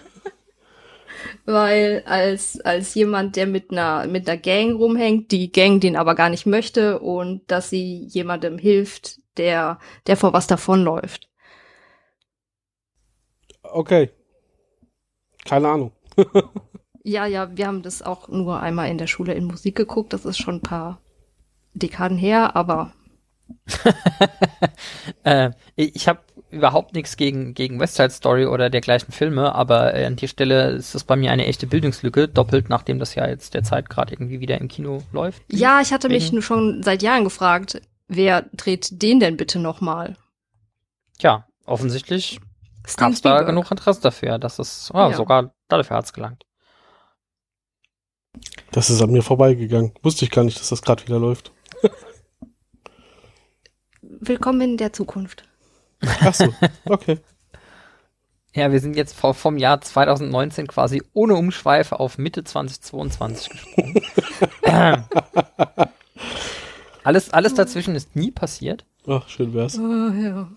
[1.46, 6.14] Weil als, als jemand, der mit einer, mit einer Gang rumhängt, die Gang den aber
[6.14, 11.29] gar nicht möchte und dass sie jemandem hilft, der, der vor was davonläuft.
[13.62, 14.11] Okay.
[15.44, 15.92] Keine Ahnung.
[17.03, 20.12] ja, ja, wir haben das auch nur einmal in der Schule in Musik geguckt.
[20.14, 21.03] Das ist schon ein paar
[21.74, 22.94] Dekaden her, aber.
[25.24, 26.20] äh, ich habe
[26.55, 30.71] überhaupt nichts gegen, gegen West Side Story oder dergleichen Filme, aber äh, an der Stelle
[30.71, 34.40] ist das bei mir eine echte Bildungslücke, doppelt nachdem das ja jetzt derzeit gerade irgendwie
[34.40, 35.43] wieder im Kino läuft.
[35.51, 40.17] Ja, ich hatte mich nur schon seit Jahren gefragt, wer dreht den denn bitte nochmal?
[41.19, 42.40] Tja, offensichtlich
[42.97, 45.12] gab es da genug Interesse dafür, dass es oh, ja.
[45.12, 46.45] sogar dafür hat es gelangt.
[48.73, 49.93] Das ist an mir vorbeigegangen.
[50.03, 51.53] Wusste ich gar nicht, dass das gerade wieder läuft.
[54.03, 55.45] Willkommen in der Zukunft.
[56.00, 56.52] Ach so,
[56.87, 57.18] okay.
[58.57, 64.00] Ja, wir sind jetzt vom Jahr 2019 quasi ohne Umschweife auf Mitte 2022 gesprungen.
[67.02, 68.85] alles, alles dazwischen ist nie passiert.
[69.09, 69.76] Ach, schön wär's.
[69.76, 70.48] Oh, ja.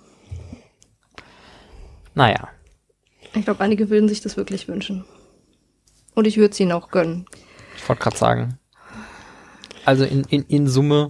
[2.13, 2.49] Naja.
[3.33, 5.03] Ich glaube, einige würden sich das wirklich wünschen.
[6.13, 7.25] Und ich würde es ihnen auch gönnen.
[7.77, 8.59] Ich wollte gerade sagen.
[9.85, 11.09] Also in, in, in Summe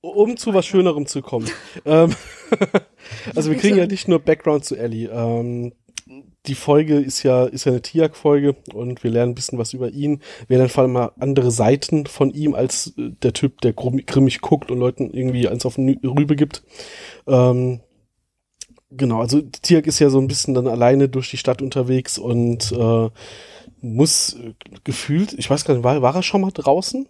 [0.00, 1.48] um zu was Schönerem zu kommen.
[1.84, 2.14] ähm,
[3.34, 5.08] also wir kriegen ja nicht nur Background zu Ellie.
[5.08, 5.72] Ähm,
[6.46, 9.90] die Folge ist ja, ist ja eine Tiak-Folge und wir lernen ein bisschen was über
[9.90, 10.22] ihn.
[10.48, 14.40] Wir lernen vor allem mal andere Seiten von ihm als äh, der Typ, der grimmig
[14.40, 16.62] guckt und Leuten irgendwie eins auf den Rübe gibt.
[17.26, 17.80] Ähm,
[18.90, 22.72] genau, also Tiak ist ja so ein bisschen dann alleine durch die Stadt unterwegs und
[22.72, 23.10] äh,
[23.82, 27.06] muss äh, gefühlt, ich weiß gar nicht, war, war er schon mal draußen?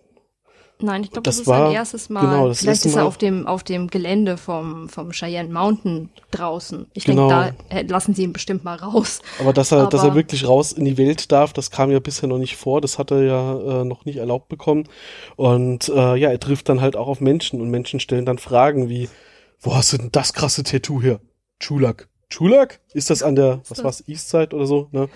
[0.82, 2.20] Nein, ich glaube, das, das, ist war, sein erstes Mal.
[2.20, 6.86] Genau, das Vielleicht ist er auf dem, auf dem Gelände vom, vom Cheyenne Mountain draußen.
[6.94, 7.28] Ich genau.
[7.28, 9.20] denke, da lassen sie ihn bestimmt mal raus.
[9.38, 12.00] Aber dass er, Aber dass er wirklich raus in die Welt darf, das kam ja
[12.00, 12.80] bisher noch nicht vor.
[12.80, 14.84] Das hat er ja äh, noch nicht erlaubt bekommen.
[15.36, 18.88] Und äh, ja, er trifft dann halt auch auf Menschen und Menschen stellen dann Fragen
[18.88, 19.08] wie,
[19.60, 21.20] wo hast du denn das krasse Tattoo her?
[21.58, 22.08] Chulak.
[22.30, 22.80] Chulak?
[22.94, 24.88] Ist das an der, was war's, Eastside oder so?
[24.92, 25.08] Ne?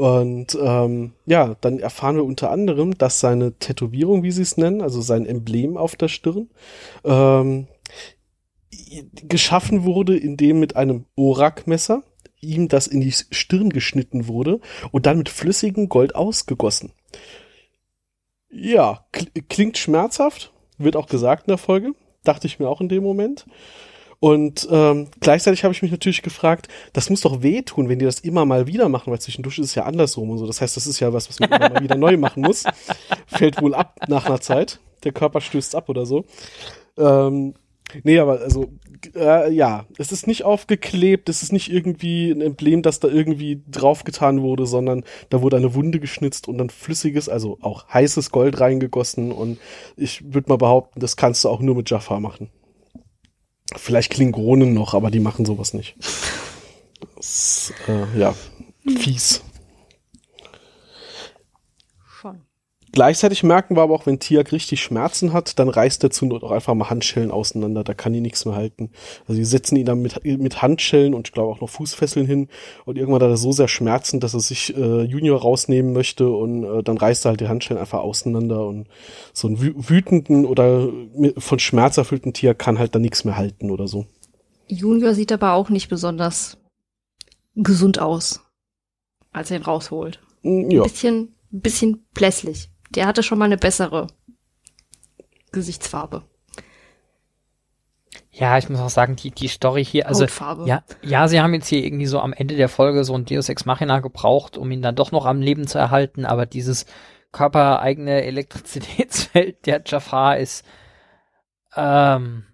[0.00, 4.80] Und ähm, ja, dann erfahren wir unter anderem, dass seine Tätowierung, wie sie es nennen,
[4.80, 6.48] also sein Emblem auf der Stirn,
[7.04, 7.66] ähm,
[9.28, 12.02] geschaffen wurde, indem mit einem Orak-Messer
[12.40, 14.60] ihm das in die Stirn geschnitten wurde
[14.90, 16.92] und dann mit flüssigem Gold ausgegossen.
[18.50, 19.04] Ja,
[19.50, 21.92] klingt schmerzhaft, wird auch gesagt in der Folge,
[22.24, 23.44] dachte ich mir auch in dem Moment.
[24.20, 28.20] Und ähm, gleichzeitig habe ich mich natürlich gefragt, das muss doch wehtun, wenn die das
[28.20, 30.46] immer mal wieder machen, weil zwischendurch ist es ja andersrum und so.
[30.46, 32.64] Das heißt, das ist ja was, was man immer mal wieder neu machen muss.
[33.26, 34.78] Fällt wohl ab nach einer Zeit.
[35.04, 36.26] Der Körper stößt ab oder so.
[36.98, 37.54] Ähm,
[38.02, 38.70] nee, aber also,
[39.14, 43.62] äh, ja, es ist nicht aufgeklebt, es ist nicht irgendwie ein Emblem, das da irgendwie
[43.70, 48.60] draufgetan wurde, sondern da wurde eine Wunde geschnitzt und dann flüssiges, also auch heißes Gold
[48.60, 49.58] reingegossen und
[49.96, 52.50] ich würde mal behaupten, das kannst du auch nur mit Jaffa machen.
[53.76, 55.96] Vielleicht Klingonen noch, aber die machen sowas nicht.
[57.16, 58.34] Das, äh, ja,
[58.98, 59.42] fies.
[62.06, 62.40] Schon.
[62.92, 66.42] Gleichzeitig merken wir aber auch, wenn Tiak richtig Schmerzen hat, dann reißt er zu Not
[66.42, 67.84] auch einfach mal Handschellen auseinander.
[67.84, 68.90] Da kann die nichts mehr halten.
[69.28, 72.48] Also die setzen ihn dann mit, mit Handschellen und ich glaube auch noch Fußfesseln hin.
[72.86, 76.64] Und irgendwann hat er so sehr Schmerzen, dass er sich äh, Junior rausnehmen möchte und
[76.64, 78.66] äh, dann reißt er halt die Handschellen einfach auseinander.
[78.66, 78.88] Und
[79.32, 80.88] so einen wütenden oder
[81.38, 84.06] von Schmerz erfüllten Tier kann halt dann nichts mehr halten oder so.
[84.66, 86.58] Junior sieht aber auch nicht besonders
[87.54, 88.40] gesund aus,
[89.30, 90.20] als er ihn rausholt.
[90.42, 90.50] Ja.
[90.50, 94.08] Ein bisschen, bisschen blässlich der hatte schon mal eine bessere
[95.52, 96.24] Gesichtsfarbe.
[98.32, 100.66] Ja, ich muss auch sagen, die, die Story hier, also, Hautfarbe.
[100.66, 103.48] ja, ja, sie haben jetzt hier irgendwie so am Ende der Folge so ein Deus
[103.48, 106.86] Ex Machina gebraucht, um ihn dann doch noch am Leben zu erhalten, aber dieses
[107.32, 110.64] körpereigene Elektrizitätsfeld der Jafar ist,
[111.76, 112.44] ähm,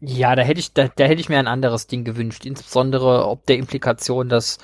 [0.00, 3.46] ja, da hätte ich, da, da hätte ich mir ein anderes Ding gewünscht, insbesondere ob
[3.46, 4.58] der Implikation, dass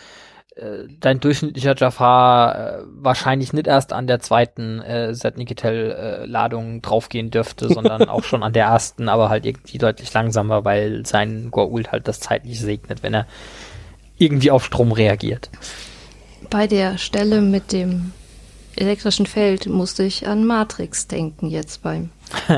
[1.01, 7.69] dein durchschnittlicher Jafar äh, wahrscheinlich nicht erst an der zweiten äh, Zetnikitel-Ladung äh, draufgehen dürfte,
[7.73, 12.09] sondern auch schon an der ersten, aber halt irgendwie deutlich langsamer, weil sein Goa'uld halt
[12.09, 13.27] das zeitlich segnet, wenn er
[14.19, 15.49] irgendwie auf Strom reagiert.
[16.51, 18.13] Bei der Stelle mit dem
[18.75, 22.11] elektrischen Feld musste ich an Matrix denken jetzt beim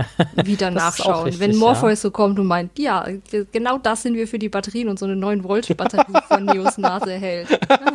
[0.44, 1.24] wieder nachschauen.
[1.24, 1.96] Richtig, Wenn Morpheus ja.
[1.96, 3.06] so kommt und meint, ja,
[3.52, 6.78] genau das sind wir für die Batterien und so eine 9 Volt Batterie von Neos
[6.78, 7.48] Nase hält.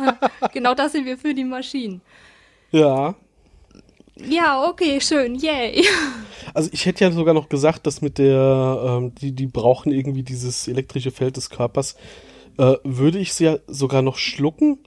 [0.52, 2.00] genau das sind wir für die Maschinen.
[2.72, 3.14] Ja.
[4.16, 5.84] Ja, okay, schön, yay.
[6.54, 10.22] Also ich hätte ja sogar noch gesagt, dass mit der, ähm, die, die brauchen irgendwie
[10.22, 11.96] dieses elektrische Feld des Körpers,
[12.56, 14.78] äh, würde ich es ja sogar noch schlucken,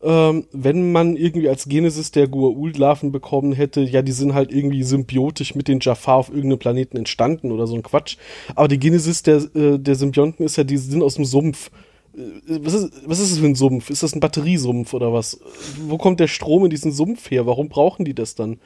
[0.00, 4.84] ähm, wenn man irgendwie als Genesis der Gua'uld-Larven bekommen hätte, ja, die sind halt irgendwie
[4.84, 8.16] symbiotisch mit den Jafar auf irgendeinem Planeten entstanden oder so ein Quatsch.
[8.54, 11.70] Aber die Genesis der, äh, der Symbionten ist ja, die sind aus dem Sumpf.
[12.16, 12.20] Äh,
[12.62, 13.90] was ist, was ist das für ein Sumpf?
[13.90, 15.40] Ist das ein Batteriesumpf oder was?
[15.88, 17.46] Wo kommt der Strom in diesen Sumpf her?
[17.46, 18.60] Warum brauchen die das dann?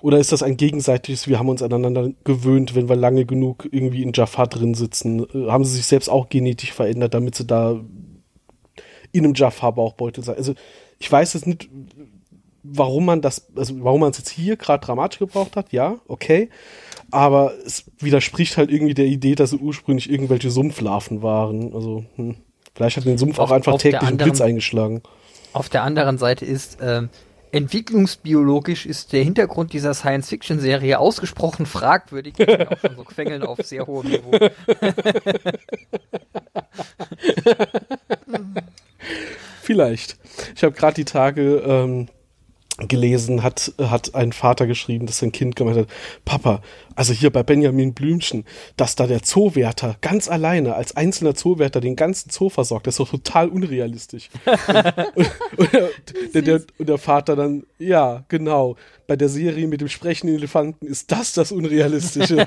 [0.00, 4.02] Oder ist das ein gegenseitiges, wir haben uns aneinander gewöhnt, wenn wir lange genug irgendwie
[4.02, 5.26] in Jafar drin sitzen?
[5.34, 7.80] Äh, haben sie sich selbst auch genetisch verändert, damit sie da
[9.12, 10.36] in einem Jafar-Bauchbeutel sein.
[10.36, 10.54] Also
[10.98, 11.68] ich weiß jetzt nicht,
[12.62, 16.50] warum man das, also warum man es jetzt hier gerade dramatisch gebraucht hat, ja, okay.
[17.10, 21.74] Aber es widerspricht halt irgendwie der Idee, dass es ursprünglich irgendwelche Sumpflarven waren.
[21.74, 22.36] Also, hm.
[22.74, 25.02] vielleicht hat den Sumpf auf, auch einfach täglich einen Blitz eingeschlagen.
[25.52, 27.08] Auf der anderen Seite ist, ähm,
[27.50, 32.34] entwicklungsbiologisch ist der Hintergrund dieser Science-Fiction-Serie ausgesprochen fragwürdig.
[32.36, 34.32] Ich bin auch schon so Quengeln auf sehr hohem Niveau.
[39.62, 40.16] Vielleicht.
[40.56, 42.08] Ich habe gerade die Tage ähm,
[42.86, 45.88] gelesen, hat, hat ein Vater geschrieben, dass sein Kind gemeint hat,
[46.24, 46.62] Papa,
[46.94, 48.44] also hier bei Benjamin Blümchen,
[48.76, 53.00] dass da der Zoowärter ganz alleine als einzelner Zoowärter den ganzen Zoo versorgt, das ist
[53.00, 54.30] doch total unrealistisch.
[55.16, 55.30] und,
[55.74, 58.76] und, der, der, und, der, Vater dann, ja, genau,
[59.08, 62.46] bei der Serie mit dem sprechenden Elefanten ist das das Unrealistische.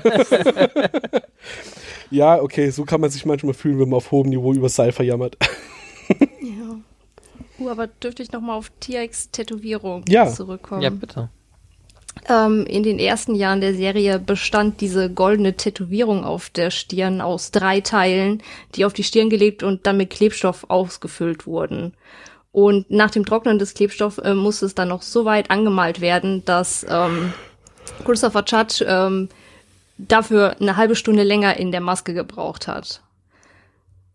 [2.10, 5.04] ja, okay, so kann man sich manchmal fühlen, wenn man auf hohem Niveau über Cypher
[5.04, 5.36] jammert.
[6.08, 6.78] Ja.
[7.58, 10.26] Uh, aber dürfte ich nochmal auf TX-Tätowierung ja.
[10.26, 10.82] zurückkommen?
[10.82, 11.28] Ja, bitte.
[12.28, 17.50] Ähm, in den ersten Jahren der Serie bestand diese goldene Tätowierung auf der Stirn aus
[17.50, 18.42] drei Teilen,
[18.74, 21.94] die auf die Stirn gelegt und dann mit Klebstoff ausgefüllt wurden.
[22.52, 26.44] Und nach dem Trocknen des Klebstoffs äh, musste es dann noch so weit angemalt werden,
[26.44, 27.32] dass ähm,
[28.04, 29.28] Christopher Judge ähm,
[29.96, 33.02] dafür eine halbe Stunde länger in der Maske gebraucht hat.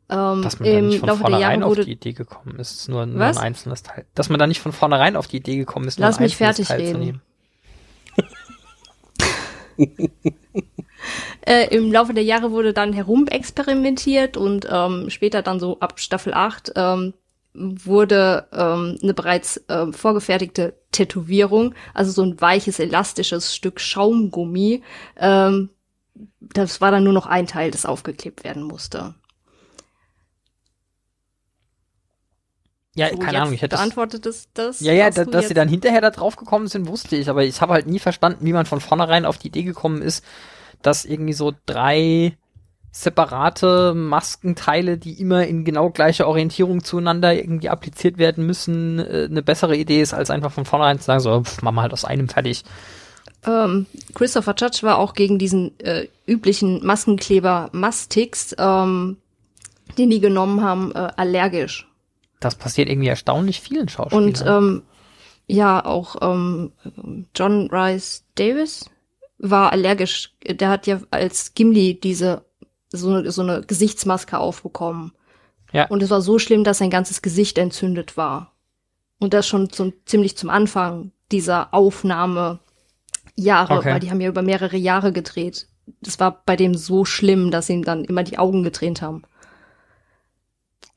[0.09, 3.37] Ähm, Dass man da nicht von vornherein auf die Idee gekommen ist, nur, nur ein
[3.37, 4.05] einzelnes Teil.
[4.15, 6.37] Dass man da nicht von vornherein auf die Idee gekommen ist, nur Lass ein mich
[6.37, 7.21] fertig Teil reden.
[11.45, 16.33] äh, Im Laufe der Jahre wurde dann herumexperimentiert und ähm, später dann so ab Staffel
[16.33, 17.13] 8 ähm,
[17.53, 24.83] wurde ähm, eine bereits ähm, vorgefertigte Tätowierung, also so ein weiches, elastisches Stück Schaumgummi.
[25.17, 25.69] Ähm,
[26.39, 29.15] das war dann nur noch ein Teil, das aufgeklebt werden musste.
[32.97, 34.79] Ja, so, keine Ahnung, ich hätte beantwortet das, das.
[34.79, 37.61] Ja, ja, da, dass sie dann hinterher da drauf gekommen sind, wusste ich, aber ich
[37.61, 40.25] habe halt nie verstanden, wie man von vornherein auf die Idee gekommen ist,
[40.81, 42.35] dass irgendwie so drei
[42.91, 49.43] separate Maskenteile, die immer in genau gleicher Orientierung zueinander irgendwie appliziert werden müssen, äh, eine
[49.43, 52.05] bessere Idee ist, als einfach von vornherein zu sagen, so, pff, machen wir halt aus
[52.05, 52.63] einem fertig.
[53.45, 59.17] Ähm, Christopher Judge war auch gegen diesen äh, üblichen Maskenkleber Mastix, ähm,
[59.99, 61.87] den die genommen haben, äh, allergisch.
[62.39, 64.25] Das passiert irgendwie erstaunlich vielen Schauspielern.
[64.25, 64.83] Und ähm,
[65.47, 66.71] ja, auch ähm,
[67.35, 68.89] John Rice Davis
[69.37, 70.35] war allergisch.
[70.45, 72.45] Der hat ja als Gimli diese
[72.89, 75.13] so eine, so eine Gesichtsmaske aufbekommen.
[75.73, 75.87] Ja.
[75.87, 78.53] Und es war so schlimm, dass sein ganzes Gesicht entzündet war.
[79.19, 82.59] Und das schon zum, ziemlich zum Anfang dieser Aufnahme
[83.35, 83.93] Jahre, okay.
[83.93, 85.67] weil die haben ja über mehrere Jahre gedreht.
[86.01, 89.23] Das war bei dem so schlimm, dass sie ihm dann immer die Augen getränt haben.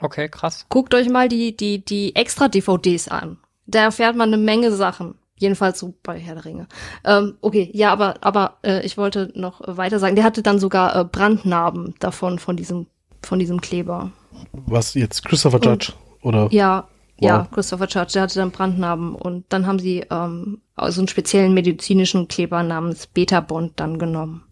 [0.01, 0.67] Okay, krass.
[0.69, 3.39] Guckt euch mal die, die, die extra DVDs an.
[3.67, 5.15] Da erfährt man eine Menge Sachen.
[5.37, 6.69] Jedenfalls so bei Herr der Ringe.
[7.05, 10.15] Ähm, okay, ja, aber, aber äh, ich wollte noch weiter sagen.
[10.15, 12.87] Der hatte dann sogar äh, Brandnarben davon, von diesem,
[13.23, 14.13] von diesem Kleber.
[14.53, 15.25] Was jetzt?
[15.25, 15.93] Christopher Judge?
[16.21, 16.53] Und, oder?
[16.53, 17.29] Ja, wow.
[17.29, 19.15] ja, Christopher Judge, der hatte dann Brandnarben.
[19.15, 24.45] Und dann haben sie ähm, also einen speziellen medizinischen Kleber namens Beta-Bond dann genommen.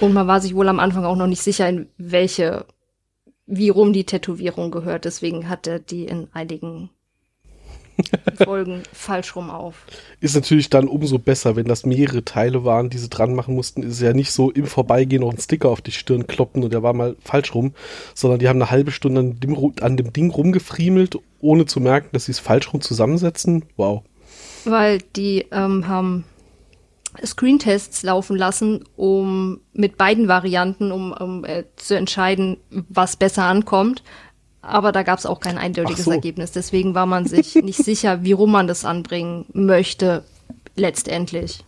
[0.00, 2.66] Und man war sich wohl am Anfang auch noch nicht sicher, in welche,
[3.46, 5.04] wie rum die Tätowierung gehört.
[5.04, 6.90] Deswegen hat er die in einigen
[8.44, 9.86] Folgen falsch rum auf.
[10.20, 13.82] Ist natürlich dann umso besser, wenn das mehrere Teile waren, die sie dran machen mussten.
[13.82, 16.82] Ist ja nicht so im Vorbeigehen noch ein Sticker auf die Stirn kloppen und der
[16.82, 17.74] war mal falsch rum,
[18.14, 22.08] sondern die haben eine halbe Stunde an dem, an dem Ding rumgefriemelt, ohne zu merken,
[22.12, 23.64] dass sie es falsch rum zusammensetzen.
[23.76, 24.02] Wow.
[24.64, 26.24] Weil die ähm, haben
[27.24, 34.02] Screentests laufen lassen, um mit beiden Varianten, um, um äh, zu entscheiden, was besser ankommt.
[34.62, 36.12] Aber da gab es auch kein eindeutiges so.
[36.12, 36.52] Ergebnis.
[36.52, 40.24] Deswegen war man sich nicht sicher, wie rum man das anbringen möchte,
[40.76, 41.64] letztendlich.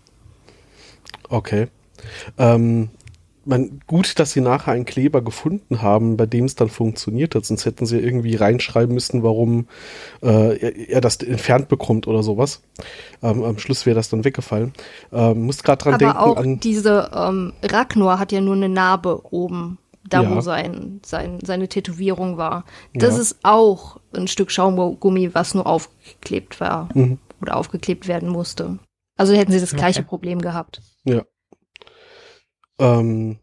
[1.28, 1.68] Okay.
[2.38, 2.90] Ähm,
[3.44, 7.44] man, gut, dass sie nachher einen Kleber gefunden haben, bei dem es dann funktioniert hat,
[7.44, 9.66] sonst hätten sie irgendwie reinschreiben müssen, warum
[10.22, 12.62] äh, er, er das entfernt bekommt oder sowas.
[13.22, 14.72] Ähm, am Schluss wäre das dann weggefallen.
[15.12, 16.60] Ähm, muss gerade dran Aber denken auch an.
[16.60, 19.78] diese ähm, Ragnar hat ja nur eine Narbe oben,
[20.08, 20.34] da Ja.
[20.34, 22.64] wo sein, sein, seine Tätowierung war.
[22.94, 23.20] Das Ja.
[23.22, 27.18] ist auch ein Stück Schaumgummi, was nur aufgeklebt war Mhm.
[27.40, 28.78] oder aufgeklebt werden musste.
[29.16, 30.08] Also hätten sie das gleiche Okay.
[30.08, 30.82] Problem gehabt.
[32.78, 33.38] Ähm,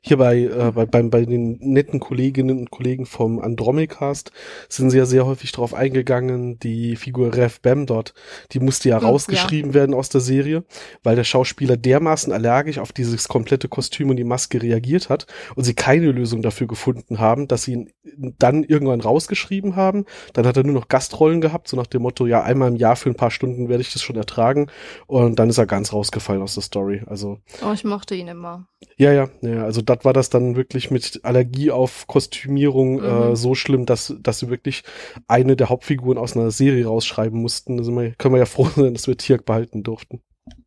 [0.00, 4.32] hier bei, äh, bei, bei, bei den netten Kolleginnen und Kollegen vom Andromedcast
[4.68, 8.14] sind sie ja sehr häufig drauf eingegangen, die Figur Rev Bam dort,
[8.52, 10.64] die musste ja Hm, rausgeschrieben werden aus der Serie,
[11.02, 15.64] weil der Schauspieler dermaßen allergisch auf dieses komplette Kostüm und die Maske reagiert hat und
[15.64, 17.92] sie keine Lösung dafür gefunden haben, dass sie ihn
[18.38, 20.04] dann irgendwann rausgeschrieben haben.
[20.32, 22.96] Dann hat er nur noch Gastrollen gehabt, so nach dem Motto, ja, einmal im Jahr
[22.96, 24.68] für ein paar Stunden werde ich das schon ertragen
[25.06, 27.02] und dann ist er ganz rausgefallen aus der Story.
[27.06, 28.66] Also Oh, ich mochte ihn immer.
[28.96, 33.36] ja, ja, ja, also das war das dann wirklich mit Allergie auf Kostümierung äh, Mhm.
[33.36, 34.82] so schlimm, dass, dass sie wirklich
[35.26, 37.76] eine der Hauptfiguren aus einer Serie rausschreiben mussten.
[37.76, 40.22] Da sind wir, können wir ja froh sein, dass wir Tirk behalten durften.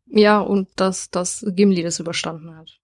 [0.06, 2.78] Ja, und dass, dass Gimli das überstanden hat.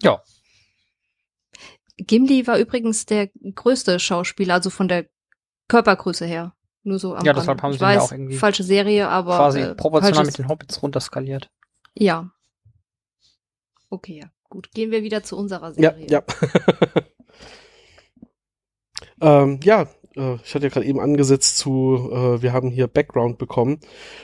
[0.00, 0.22] Ja.
[1.98, 5.06] Gimli war übrigens der größte Schauspieler, also von der
[5.68, 6.54] Körpergröße her.
[6.84, 9.36] Nur so am Ja, deshalb haben sie ihn ja weiß, auch irgendwie falsche Serie, aber
[9.36, 11.50] Quasi äh, proportional mit den Hobbits runterskaliert.
[11.94, 12.30] Ja.
[13.90, 14.30] Okay, ja.
[14.50, 16.06] Gut, gehen wir wieder zu unserer Ja, Serie.
[16.08, 16.22] ja.
[19.42, 19.82] ähm, ja,
[20.16, 23.80] äh, ich hatte ja gerade eben angesetzt zu, äh, wir haben hier Background bekommen.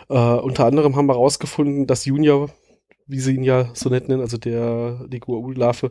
[0.09, 2.51] Äh, unter anderem haben wir rausgefunden, dass Junior,
[3.07, 5.91] wie sie ihn ja so nett nennen, also der die Guaul-Larve,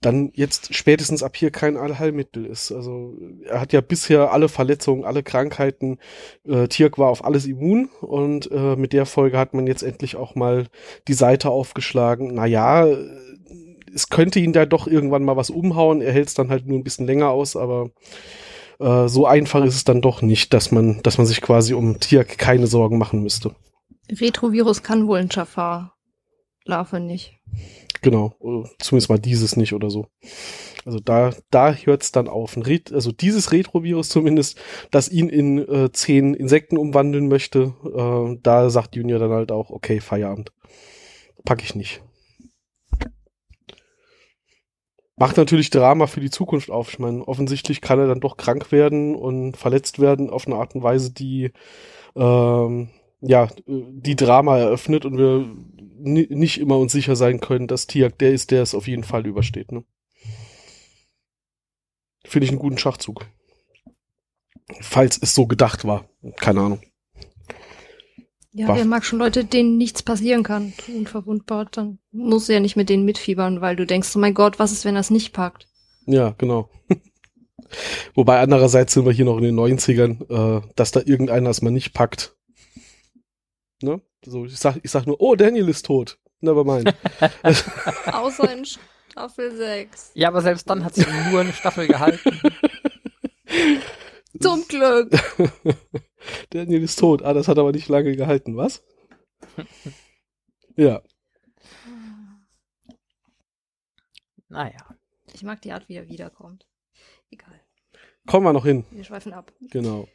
[0.00, 2.72] dann jetzt spätestens ab hier kein Allheilmittel ist.
[2.72, 5.98] Also er hat ja bisher alle Verletzungen, alle Krankheiten,
[6.46, 10.16] äh, Tirk war auf alles immun und äh, mit der Folge hat man jetzt endlich
[10.16, 10.66] auch mal
[11.08, 12.34] die Seite aufgeschlagen.
[12.34, 12.86] Naja,
[13.94, 16.00] es könnte ihn da doch irgendwann mal was umhauen.
[16.00, 17.90] Er hält es dann halt nur ein bisschen länger aus, aber
[18.78, 22.00] äh, so einfach ist es dann doch nicht, dass man, dass man sich quasi um
[22.00, 23.54] Tirk keine Sorgen machen müsste.
[24.10, 25.30] Retrovirus kann wohl ein
[26.66, 27.38] Jafar-Larve nicht.
[28.02, 28.34] Genau,
[28.78, 30.06] zumindest mal dieses nicht oder so.
[30.84, 32.56] Also da, da hört's dann auf.
[32.92, 34.58] Also dieses Retrovirus zumindest,
[34.90, 39.70] das ihn in äh, zehn Insekten umwandeln möchte, äh, da sagt Junior dann halt auch,
[39.70, 40.52] okay, Feierabend.
[41.44, 42.02] Pack ich nicht.
[45.16, 46.90] Macht natürlich Drama für die Zukunft auf.
[46.90, 50.74] Ich meine, offensichtlich kann er dann doch krank werden und verletzt werden auf eine Art
[50.74, 51.52] und Weise, die
[52.14, 52.90] ähm,
[53.22, 55.46] ja, die Drama eröffnet und wir
[55.98, 59.26] nicht immer uns sicher sein können, dass Tiak der ist, der es auf jeden Fall
[59.26, 59.72] übersteht.
[59.72, 59.84] Ne?
[62.24, 63.26] Finde ich einen guten Schachzug.
[64.80, 66.08] Falls es so gedacht war.
[66.36, 66.80] Keine Ahnung.
[68.52, 72.60] Ja, Waff- wer mag schon Leute, denen nichts passieren kann, unverwundbar, dann musst du ja
[72.60, 75.34] nicht mit denen mitfiebern, weil du denkst, oh mein Gott, was ist, wenn das nicht
[75.34, 75.68] packt?
[76.06, 76.70] Ja, genau.
[78.14, 81.70] Wobei andererseits sind wir hier noch in den 90ern, äh, dass da irgendeiner es mal
[81.70, 82.34] nicht packt.
[83.82, 84.00] Ne?
[84.24, 86.18] So, ich sag, ich sag nur, oh, Daniel ist tot.
[86.40, 86.94] Never mind.
[88.06, 90.12] Außer in Staffel 6.
[90.14, 92.40] Ja, aber selbst dann hat sie nur eine Staffel gehalten.
[94.40, 95.10] Zum Glück.
[96.50, 97.22] Daniel ist tot.
[97.22, 98.82] Ah, das hat aber nicht lange gehalten, was?
[100.76, 101.00] ja.
[104.48, 104.96] Naja.
[105.32, 106.66] Ich mag die Art, wie er wiederkommt.
[107.30, 107.60] Egal.
[108.26, 108.84] Kommen wir noch hin.
[108.90, 109.52] Wir schweifen ab.
[109.70, 110.08] Genau.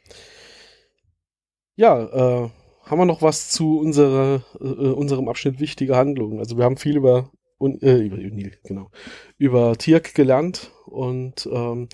[1.76, 2.50] Ja, äh,
[2.84, 6.38] haben wir noch was zu unserer, äh, unserem Abschnitt wichtige Handlungen?
[6.38, 8.90] Also wir haben viel über, un, äh, über Nil, genau,
[9.38, 11.88] über Tirk gelernt und ähm,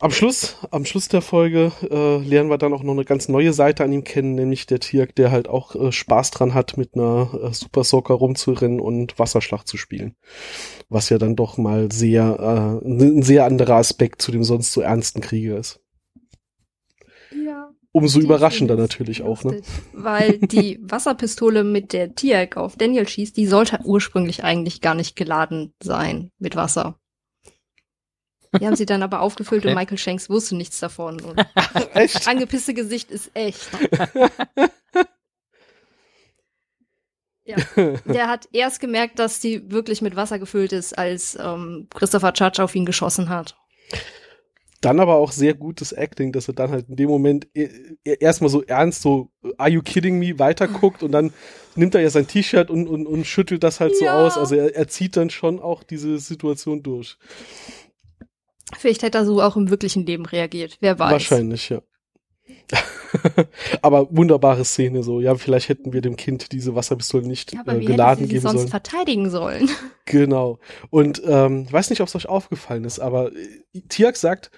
[0.00, 3.52] am Schluss, am Schluss der Folge äh, lernen wir dann auch noch eine ganz neue
[3.52, 6.94] Seite an ihm kennen, nämlich der Tirk, der halt auch äh, Spaß dran hat, mit
[6.94, 10.16] einer äh, Super Soaker rumzurennen und Wasserschlacht zu spielen.
[10.88, 14.80] Was ja dann doch mal sehr, äh, ein sehr anderer Aspekt zu dem sonst so
[14.80, 15.80] ernsten Krieger ist.
[17.96, 19.62] Umso Die überraschender natürlich auch, ne?
[19.92, 25.14] Weil die Wasserpistole mit der Tiag auf Daniel schießt, die sollte ursprünglich eigentlich gar nicht
[25.14, 26.98] geladen sein mit Wasser.
[28.60, 29.68] Die haben sie dann aber aufgefüllt Okay.
[29.70, 31.20] und Michael Shanks wusste nichts davon.
[31.20, 31.38] Und
[31.94, 32.26] Echt?
[32.26, 33.68] angepisste Gesicht ist echt.
[37.46, 37.56] Ja,
[38.06, 42.64] der hat erst gemerkt, dass die wirklich mit Wasser gefüllt ist, als ähm, Christopher Judge
[42.64, 43.54] auf ihn geschossen hat.
[44.84, 47.68] Dann aber auch sehr gutes Acting, dass er dann halt in dem Moment e-
[48.04, 51.32] e- erstmal so ernst so, are you kidding me, weiterguckt und dann
[51.74, 54.24] nimmt er ja sein T-Shirt und, und, und schüttelt das halt so Ja.
[54.26, 54.36] aus.
[54.36, 57.16] Also er, er zieht dann schon auch diese Situation durch.
[58.76, 60.76] Vielleicht hätte er so auch im wirklichen Leben reagiert.
[60.80, 61.12] Wer weiß.
[61.12, 61.80] Wahrscheinlich, ja.
[63.82, 65.20] aber wunderbare Szene so.
[65.20, 68.54] Ja, vielleicht hätten wir dem Kind diese Wasserpistole nicht Ja, aber äh, geladen geben sonst
[68.60, 68.68] sollen.
[68.68, 69.70] verteidigen sollen?
[70.06, 70.58] Genau.
[70.90, 74.50] Und ähm, ich weiß nicht, ob es euch aufgefallen ist, aber äh, Tiak sagt,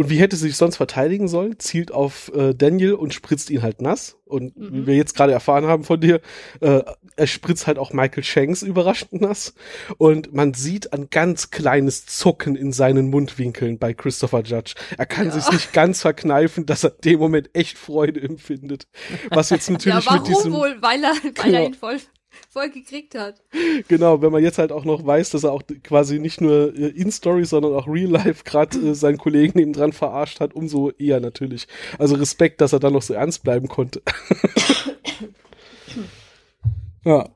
[0.00, 1.58] und wie hätte sie sich sonst verteidigen sollen?
[1.58, 4.16] Zielt auf äh, Daniel und spritzt ihn halt nass.
[4.24, 4.72] Und Mhm.
[4.72, 6.20] wie wir jetzt gerade erfahren haben von dir,
[6.60, 6.82] äh,
[7.16, 9.52] er spritzt halt auch Michael Shanks überraschend nass.
[9.98, 14.72] Und man sieht ein ganz kleines Zucken in seinen Mundwinkeln bei Christopher Judge.
[14.96, 15.32] Er kann Ja.
[15.32, 18.86] sich nicht ganz verkneifen, dass er dem Moment echt Freude empfindet.
[19.30, 20.76] Was jetzt natürlich ja, mit warum diesem wohl?
[20.80, 21.58] Weil er, weil Genau.
[21.58, 21.98] er ihn voll,
[22.50, 23.42] voll gekriegt hat.
[23.88, 26.88] Genau, wenn man jetzt halt auch noch weiß, dass er auch quasi nicht nur äh,
[26.88, 30.90] in Story, sondern auch Real Life gerade äh, seinen Kollegen neben dran verarscht hat, umso
[30.90, 31.66] eher natürlich.
[31.98, 34.02] Also Respekt, dass er dann noch so ernst bleiben konnte.
[37.04, 37.28] ja,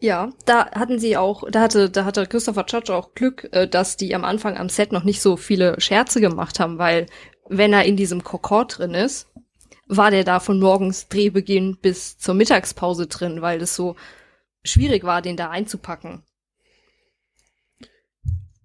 [0.00, 3.96] Ja, da hatten sie auch, da hatte, da hatte Christopher Judge auch Glück, äh, dass
[3.96, 7.06] die am Anfang am Set noch nicht so viele Scherze gemacht haben, weil
[7.48, 9.26] wenn er in diesem Kokord drin ist,
[9.88, 13.96] war der da von morgens Drehbeginn bis zur Mittagspause drin, weil es so
[14.64, 16.22] schwierig war, den da einzupacken.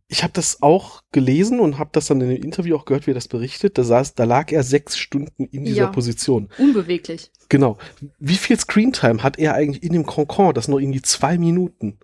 [0.09, 3.11] ich habe das auch gelesen und habe das dann in dem Interview auch gehört, wie
[3.11, 3.79] er das berichtet.
[3.79, 5.87] Da saß, da lag er sechs Stunden in dieser Ja.
[5.87, 6.49] Position.
[6.59, 7.31] Unbeweglich.
[7.49, 7.79] Genau.
[8.19, 10.53] Wie viel Screentime hat er eigentlich in dem Concorde?
[10.53, 11.99] Das noch irgendwie zwei Minuten.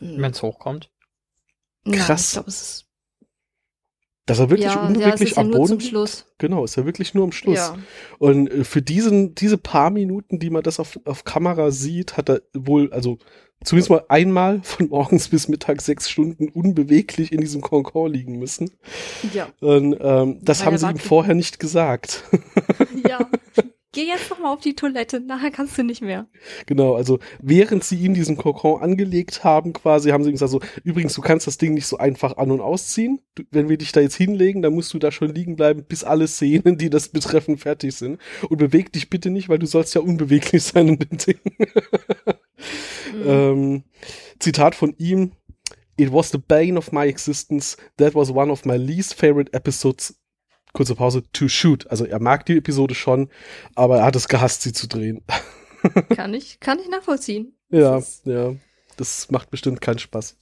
[0.00, 0.90] Wenn es hochkommt.
[1.88, 2.28] Krass.
[2.28, 2.85] ich glaube, es ist,
[4.26, 6.08] Dass er wirklich ja, ja, ist ja am nur Boden.
[6.38, 7.58] Genau, ist ja wirklich nur am Schluss.
[7.58, 7.78] Ja.
[8.18, 12.28] Und äh, für diesen, diese paar Minuten, die man das auf, auf Kamera sieht, hat
[12.28, 13.18] er wohl, also
[13.64, 18.72] zumindest mal einmal von morgens bis mittags sechs Stunden unbeweglich in diesem Concorde liegen müssen.
[19.32, 19.48] Ja.
[19.60, 22.24] Und ähm, das Weil haben sie war ihm vorher nicht gesagt.
[23.08, 23.30] ja.
[23.96, 26.28] Geh jetzt noch mal auf die Toilette, nachher kannst du nicht mehr.
[26.66, 30.60] genau, also während sie ihm diesen Kokon angelegt haben, quasi, haben sie ihm gesagt so,
[30.84, 33.22] übrigens, du kannst das Ding nicht so einfach an- und ausziehen.
[33.36, 36.04] Du, wenn wir dich da jetzt hinlegen, dann musst du da schon liegen bleiben, bis
[36.04, 38.20] alle Szenen, die das betreffen, fertig sind.
[38.50, 41.40] Und beweg dich bitte nicht, weil du sollst ja unbeweglich sein in dem Ding.
[43.12, 43.22] Mhm.
[43.26, 43.84] Ähm,
[44.40, 45.32] Zitat von ihm.
[45.96, 47.76] It was the bane of my existence.
[47.98, 50.18] That was one of my least favorite episodes.
[50.76, 51.22] Kurze Pause.
[51.32, 51.86] To shoot.
[51.90, 53.30] Also er mag die Episode schon,
[53.74, 55.22] aber er hat es gehasst, sie zu drehen.
[56.14, 57.54] Kann ich, kann ich nachvollziehen.
[57.70, 58.54] ja, Das ja.
[58.96, 60.36] Das macht bestimmt keinen Spaß.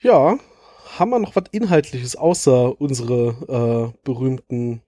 [0.00, 0.38] Ja,
[0.98, 4.82] haben wir noch was Inhaltliches außer unsere äh, berühmten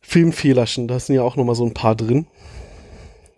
[0.00, 0.88] Filmfehlerchen?
[0.88, 2.26] Da sind ja auch noch mal so ein paar drin.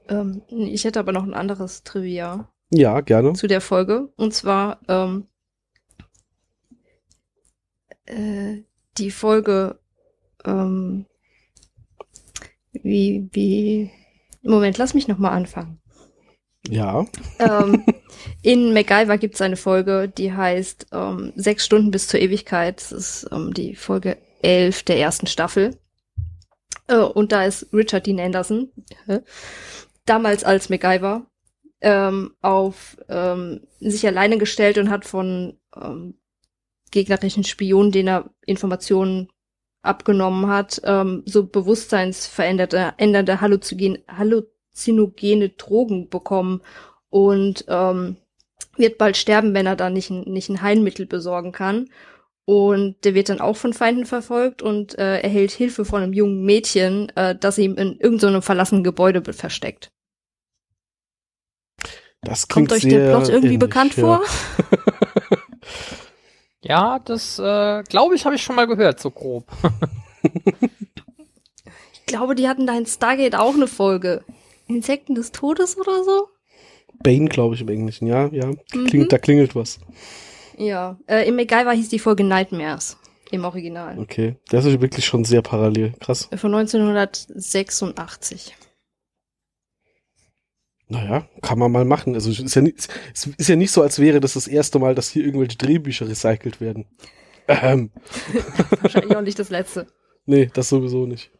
[0.08, 3.32] Ähm, ich hätte aber noch ein anderes Trivia Ja, gerne.
[3.34, 4.12] zu der Folge.
[4.16, 5.26] Und zwar ähm,
[8.10, 8.64] äh,
[8.98, 9.78] die Folge
[10.44, 11.06] ähm,
[12.72, 13.90] wie, wie
[14.42, 15.80] Moment, lass mich noch mal anfangen.
[16.68, 17.06] Ja.
[17.38, 17.84] ähm,
[18.42, 22.76] in MacGyver gibt es eine Folge, die heißt ähm, Sechs Stunden bis zur Ewigkeit.
[22.76, 25.78] Das ist ähm, die Folge 11 der ersten Staffel.
[26.86, 28.70] Äh, und da ist Richard Dean Anderson,
[29.06, 29.20] hä?
[30.04, 31.26] damals als MacGyver,
[31.82, 36.14] ähm, auf ähm, sich alleine gestellt und hat von ähm,
[36.90, 39.28] gegnerischen Spionen, denen er Informationen
[39.82, 46.60] abgenommen hat, ähm, so bewusstseinsveränderte, ändernde Halluzinogen, halluzinogene Drogen bekommen
[47.08, 48.16] und ähm,
[48.76, 51.88] wird bald sterben, wenn er da nicht ein, nicht ein Heilmittel besorgen kann.
[52.44, 56.42] Und der wird dann auch von Feinden verfolgt und äh, erhält Hilfe von einem jungen
[56.42, 59.92] Mädchen, äh, das ihm in irgendeinem so verlassenen Gebäude versteckt.
[62.22, 64.02] Das klingt Kommt euch der Plot irgendwie ähnlich, bekannt ja.
[64.02, 64.22] vor?
[66.62, 69.44] Ja, das äh, glaube ich, habe ich schon mal gehört, so grob.
[71.92, 74.24] Ich glaube, die hatten da in Stargate auch eine Folge.
[74.66, 76.26] Insekten des Todes oder so?
[77.04, 78.46] Bane, glaube ich, im Englischen, ja, ja.
[78.46, 78.86] Mhm.
[78.88, 79.78] Klingt, Da klingelt was.
[80.58, 80.98] Ja.
[81.06, 82.96] Äh, Im MacGyver hieß die Folge Nightmares
[83.30, 83.96] im Original.
[83.98, 84.34] Okay.
[84.48, 85.92] Das ist wirklich schon sehr parallel.
[86.00, 86.28] Krass.
[86.34, 88.56] Von 1986.
[90.90, 92.14] Naja, kann man mal machen.
[92.14, 94.80] Also es ist ja, nicht, es ist ja nicht so, als wäre das das erste
[94.80, 96.86] Mal, dass hier irgendwelche Drehbücher recycelt werden.
[97.46, 97.92] Ähm,
[98.80, 99.86] Wahrscheinlich auch nicht das letzte.
[100.26, 101.30] nee, das sowieso nicht.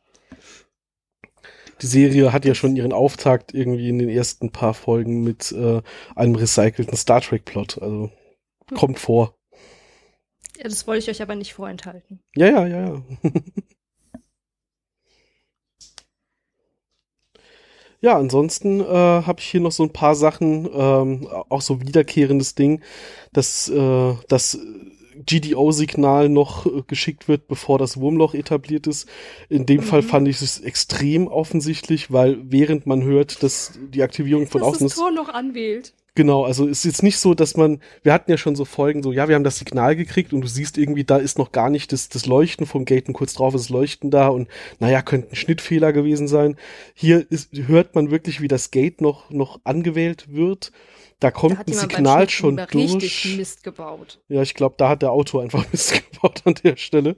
[1.82, 5.82] Die Serie hat ja schon ihren Auftakt irgendwie in den ersten paar Folgen mit äh,
[6.14, 7.82] einem recycelten Star Trek-Plot.
[7.82, 8.12] Also
[8.76, 9.34] kommt vor.
[10.58, 12.20] Ja, das wollte ich euch aber nicht vorenthalten.
[12.36, 13.02] Ja, ja, ja, ja.
[18.00, 22.54] ja, ansonsten äh, habe ich hier noch so ein paar Sachen, ähm, auch so wiederkehrendes
[22.54, 22.80] Ding,
[23.32, 24.58] dass, äh, dass
[25.26, 29.08] GDO-Signal noch äh, geschickt wird, bevor das Wurmloch etabliert ist.
[29.48, 29.84] In dem mhm.
[29.84, 34.70] Fall fand ich es extrem offensichtlich, weil während man hört, dass die Aktivierung von dass
[34.70, 35.92] außen das Tor noch anwählt.
[36.16, 39.12] Genau, also ist jetzt nicht so, dass man, wir hatten ja schon so Folgen, so,
[39.12, 41.92] ja, wir haben das Signal gekriegt und du siehst irgendwie, da ist noch gar nicht
[41.92, 44.48] das, das Leuchten vom Gate und kurz drauf ist das Leuchten da und
[44.80, 46.56] naja, könnte ein Schnittfehler gewesen sein.
[46.94, 50.72] Hier ist, hört man wirklich, wie das Gate noch, noch angewählt wird.
[51.20, 53.36] Da kommt da ein Signal schon durch.
[53.36, 54.20] Mist gebaut.
[54.28, 57.16] Ja, ich glaube, da hat der Autor einfach Mist gebaut an der Stelle.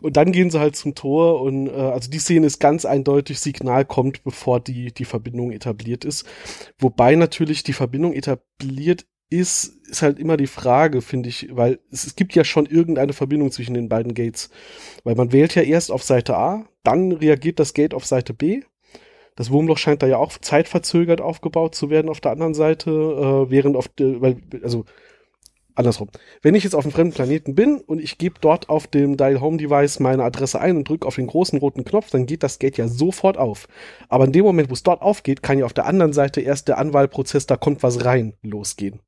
[0.00, 3.40] Und dann gehen sie halt zum Tor und äh, also die Szene ist ganz eindeutig,
[3.40, 6.26] Signal kommt, bevor die, die Verbindung etabliert ist.
[6.78, 12.06] Wobei natürlich die Verbindung etabliert ist, ist halt immer die Frage, finde ich, weil es,
[12.06, 14.50] es gibt ja schon irgendeine Verbindung zwischen den beiden Gates.
[15.02, 18.62] Weil man wählt ja erst auf Seite A, dann reagiert das Gate auf Seite B.
[19.36, 23.50] Das Wurmloch scheint da ja auch zeitverzögert aufgebaut zu werden auf der anderen Seite, äh,
[23.50, 24.84] während auf der, weil, also
[25.74, 26.08] andersrum.
[26.42, 29.40] Wenn ich jetzt auf einem fremden Planeten bin und ich gebe dort auf dem Dial
[29.40, 32.58] Home Device meine Adresse ein und drücke auf den großen roten Knopf, dann geht das
[32.58, 33.66] Gate ja sofort auf.
[34.08, 36.68] Aber in dem Moment, wo es dort aufgeht, kann ja auf der anderen Seite erst
[36.68, 39.00] der Anwahlprozess, da kommt was rein, losgehen.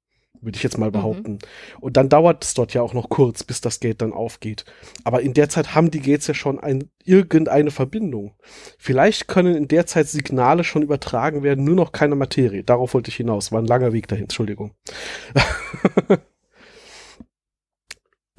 [0.47, 0.93] Würde ich jetzt mal mhm.
[0.93, 1.33] behaupten.
[1.33, 1.39] Mhm.
[1.81, 4.65] Und dann dauert es dort ja auch noch kurz, bis das Gate dann aufgeht.
[5.03, 8.37] Aber in der Zeit haben die Gates ja schon ein, irgendeine Verbindung.
[8.79, 12.63] Vielleicht können in der Zeit Signale schon übertragen werden, nur noch keine Materie.
[12.63, 13.51] Darauf wollte ich hinaus.
[13.51, 14.71] War ein langer Weg dahin, Entschuldigung.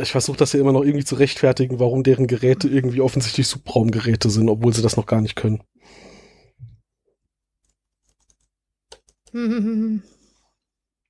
[0.02, 4.30] ich versuche das ja immer noch irgendwie zu rechtfertigen, warum deren Geräte irgendwie offensichtlich Subraumgeräte
[4.30, 5.62] sind, obwohl sie das noch gar nicht können.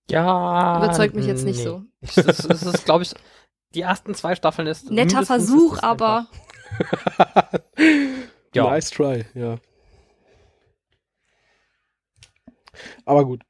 [0.10, 0.78] Ja.
[0.84, 1.64] Überzeugt mich jetzt nicht nee.
[1.64, 1.84] so.
[2.02, 3.14] Es ist, es ist glaube ich,
[3.76, 4.90] die ersten zwei Staffeln ist.
[4.92, 6.28] Netter Versuch, aber.
[8.54, 8.64] ja.
[8.64, 9.58] Nice try, ja.
[13.06, 13.42] Aber gut.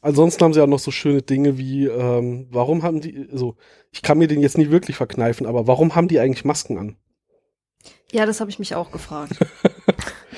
[0.00, 3.56] Ansonsten haben sie auch noch so schöne Dinge wie, ähm, warum haben die, also
[3.92, 6.96] ich kann mir den jetzt nie wirklich verkneifen, aber warum haben die eigentlich Masken an?
[8.10, 9.34] Ja, das habe ich mich auch gefragt.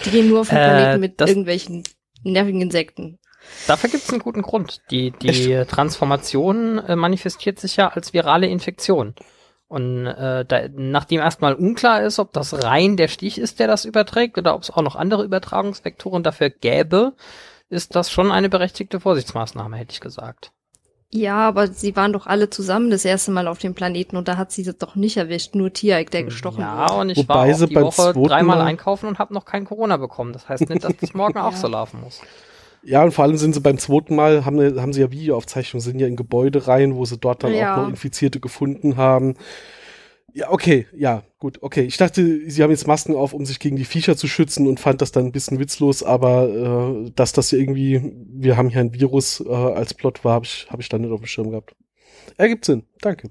[0.05, 1.83] die gehen nur auf den Planeten äh, mit irgendwelchen
[2.23, 3.19] nervigen Insekten.
[3.67, 4.81] Dafür gibt es einen guten Grund.
[4.91, 9.15] Die, die Transformation äh, manifestiert sich ja als virale Infektion.
[9.69, 13.85] Und äh, da, nachdem erstmal unklar ist, ob das rein der Stich ist, der das
[13.85, 17.15] überträgt, oder ob es auch noch andere Übertragungsvektoren dafür gäbe,
[17.71, 20.53] ist das schon eine berechtigte Vorsichtsmaßnahme, hätte ich gesagt.
[21.11, 24.37] Ja, aber sie waren doch alle zusammen das erste Mal auf dem Planeten und da
[24.37, 26.93] hat sie das doch nicht erwischt, nur Tiereck, der gestochen ja, wurde.
[26.93, 29.97] Ja, und ich Wobei war auch die Woche dreimal einkaufen und habe noch kein Corona
[29.97, 30.33] bekommen.
[30.33, 31.47] Das heißt nicht, dass das morgen ja.
[31.47, 32.21] auch so laufen muss.
[32.85, 35.99] Ja, und vor allem sind sie beim zweiten Mal, haben, haben sie ja Videoaufzeichnungen, sind
[35.99, 37.75] ja in Gebäude rein, wo sie dort dann ja.
[37.75, 39.35] auch noch Infizierte gefunden haben.
[40.37, 41.83] Ja, okay, ja, gut, okay.
[41.83, 44.81] Ich dachte, sie haben jetzt Masken auf, um sich gegen die Viecher zu schützen und
[44.81, 48.93] fand das dann ein bisschen witzlos, aber äh, dass das irgendwie, wir haben hier ein
[48.93, 51.77] Virus äh, als Plot war, habe ich, hab ich dann nicht auf dem Schirm gehabt.
[52.37, 53.29] Ergibt Sinn, danke.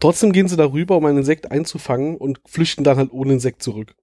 [0.00, 3.94] Trotzdem gehen sie darüber, um ein Insekt einzufangen und flüchten dann halt ohne Insekt zurück.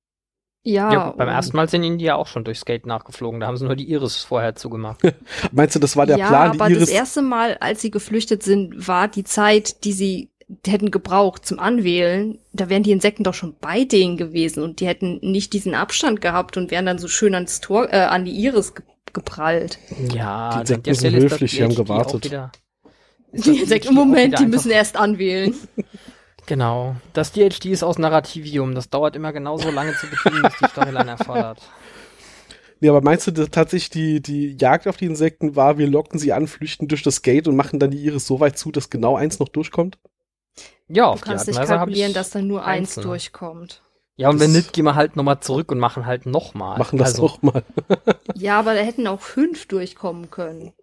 [0.68, 3.39] Ja, ja beim ersten Mal sind ihnen die ja auch schon durchs Gate nachgeflogen.
[3.39, 4.99] Da haben sie nur die Iris vorher zugemacht.
[5.53, 6.51] Meinst du, das war der ja, Plan?
[6.51, 10.30] Die aber Iris das erste Mal, als sie geflüchtet sind, war die Zeit, die sie
[10.65, 12.39] hätten gebraucht zum Anwählen.
[12.51, 16.20] Da wären die Insekten doch schon bei denen gewesen und die hätten nicht diesen Abstand
[16.20, 19.80] gehabt und wären dann so schön ans Tor, äh, an die Iris ge geprallt.
[20.13, 22.26] Ja, die Insekten sind höflich, die haben gewartet.
[22.26, 22.51] Wieder,
[23.32, 25.55] die Insekten, im Moment, die müssen erst anwählen.
[26.48, 26.95] Genau.
[27.14, 28.74] Das DHD ist aus Narrativium.
[28.74, 31.62] Das dauert immer genauso lange zu bedienen, bis die Storyline erfordert.
[32.80, 36.20] Nee, aber meinst du dass tatsächlich, die, die Jagd auf die Insekten war, wir locken
[36.20, 38.91] sie an, flüchten durch das Gate und machen dann die Iris so weit zu, dass
[38.91, 39.98] genau eins noch durchkommt?
[40.88, 43.82] Ja, auf du kannst nicht kalkulieren, dass dann nur eins durchkommt.
[44.16, 46.78] Ja, und das wenn nicht, gehen wir halt nochmal zurück und machen halt nochmal.
[46.78, 47.24] Machen das also.
[47.24, 47.64] nochmal.
[48.36, 50.74] ja, aber da hätten auch fünf durchkommen können.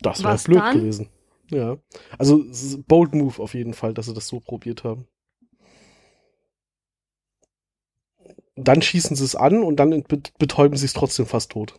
[0.00, 0.78] Das wäre blöd dann?
[0.78, 1.08] gewesen.
[1.50, 1.78] Ja.
[2.18, 2.44] Also
[2.86, 5.06] bold move auf jeden Fall, dass sie das so probiert haben.
[8.56, 10.04] Dann schießen sie es an und dann
[10.38, 11.78] betäuben sie es trotzdem fast tot.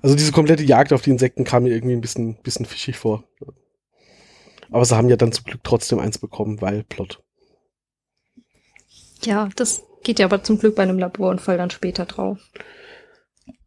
[0.00, 3.24] Also diese komplette Jagd auf die Insekten kam mir irgendwie ein bisschen, bisschen fischig vor.
[4.70, 7.22] Aber sie haben ja dann zum Glück trotzdem eins bekommen, weil Plot.
[9.22, 12.38] Ja, das geht ja aber zum Glück bei einem Laborunfall dann später drauf.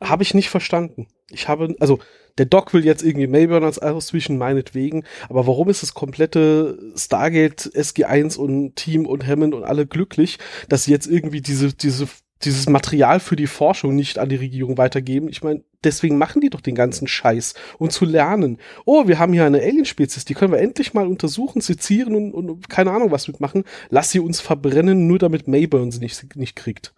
[0.01, 1.07] Habe ich nicht verstanden.
[1.29, 1.99] Ich habe, also
[2.37, 7.71] der Doc will jetzt irgendwie Mayburn als auswischen, meinetwegen, aber warum ist das komplette Stargate,
[7.73, 12.07] SG1 und Team und Hammond und alle glücklich, dass sie jetzt irgendwie diese, diese,
[12.43, 15.29] dieses Material für die Forschung nicht an die Regierung weitergeben?
[15.29, 18.59] Ich meine, deswegen machen die doch den ganzen Scheiß, um zu lernen.
[18.85, 22.69] Oh, wir haben hier eine Alienspezies, die können wir endlich mal untersuchen, sezieren und, und
[22.69, 23.63] keine Ahnung was mitmachen.
[23.89, 26.93] Lass sie uns verbrennen, nur damit Mayburn sie nicht, nicht kriegt.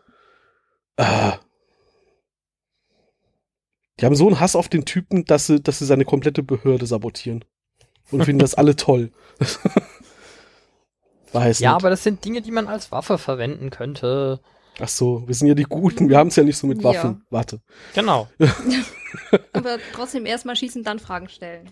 [0.97, 1.37] Ah.
[3.99, 6.85] Die haben so einen Hass auf den Typen, dass sie, dass sie seine komplette Behörde
[6.85, 7.43] sabotieren.
[8.11, 9.11] und finden das alle toll.
[11.33, 11.75] Weiß Ja, nicht.
[11.81, 14.39] aber das sind Dinge, die man als Waffe verwenden könnte.
[14.79, 16.83] Ach so, wir sind ja die Guten, wir haben es ja nicht so mit Ja.
[16.85, 17.23] Waffen.
[17.29, 17.61] Warte.
[17.95, 18.27] Genau.
[19.53, 21.69] Aber trotzdem erstmal schießen, dann Fragen stellen.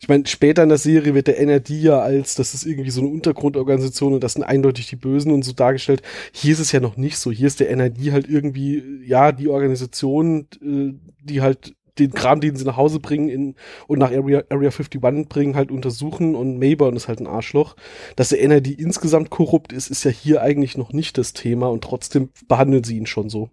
[0.00, 3.00] Ich meine, später in der Serie wird der NRD ja als, das ist irgendwie so
[3.00, 6.02] eine Untergrundorganisation und das sind eindeutig die Bösen und so dargestellt.
[6.32, 7.32] Hier ist es ja noch nicht so.
[7.32, 12.56] Hier ist der NRD halt irgendwie, ja, die Organisation, äh, die halt den Kram, den
[12.56, 13.54] sie nach Hause bringen in,
[13.86, 17.76] und nach Area, Area 51 bringen, halt untersuchen und Mayborn ist halt ein Arschloch.
[18.16, 21.82] Dass der NRD insgesamt korrupt ist, ist ja hier eigentlich noch nicht das Thema und
[21.82, 23.50] trotzdem behandeln sie ihn schon so.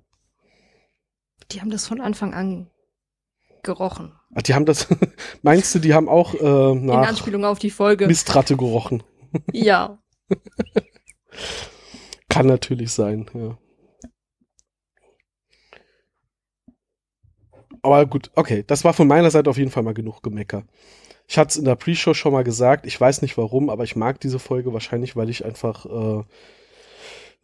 [1.51, 2.67] Die haben das von Anfang an
[3.65, 4.13] gerochen.
[4.33, 4.87] Ach, die haben das,
[5.41, 8.07] meinst du, die haben auch äh, In nach Anspielung auf die Folge.
[8.07, 9.03] Mistratte gerochen?
[9.51, 9.99] Ja.
[12.29, 13.57] Kann natürlich sein, ja.
[17.81, 20.63] Aber gut, okay, das war von meiner Seite auf jeden Fall mal genug Gemecker.
[21.27, 23.95] Ich hatte es in der Pre-Show schon mal gesagt, ich weiß nicht warum, aber ich
[23.95, 26.23] mag diese Folge wahrscheinlich, weil ich einfach äh,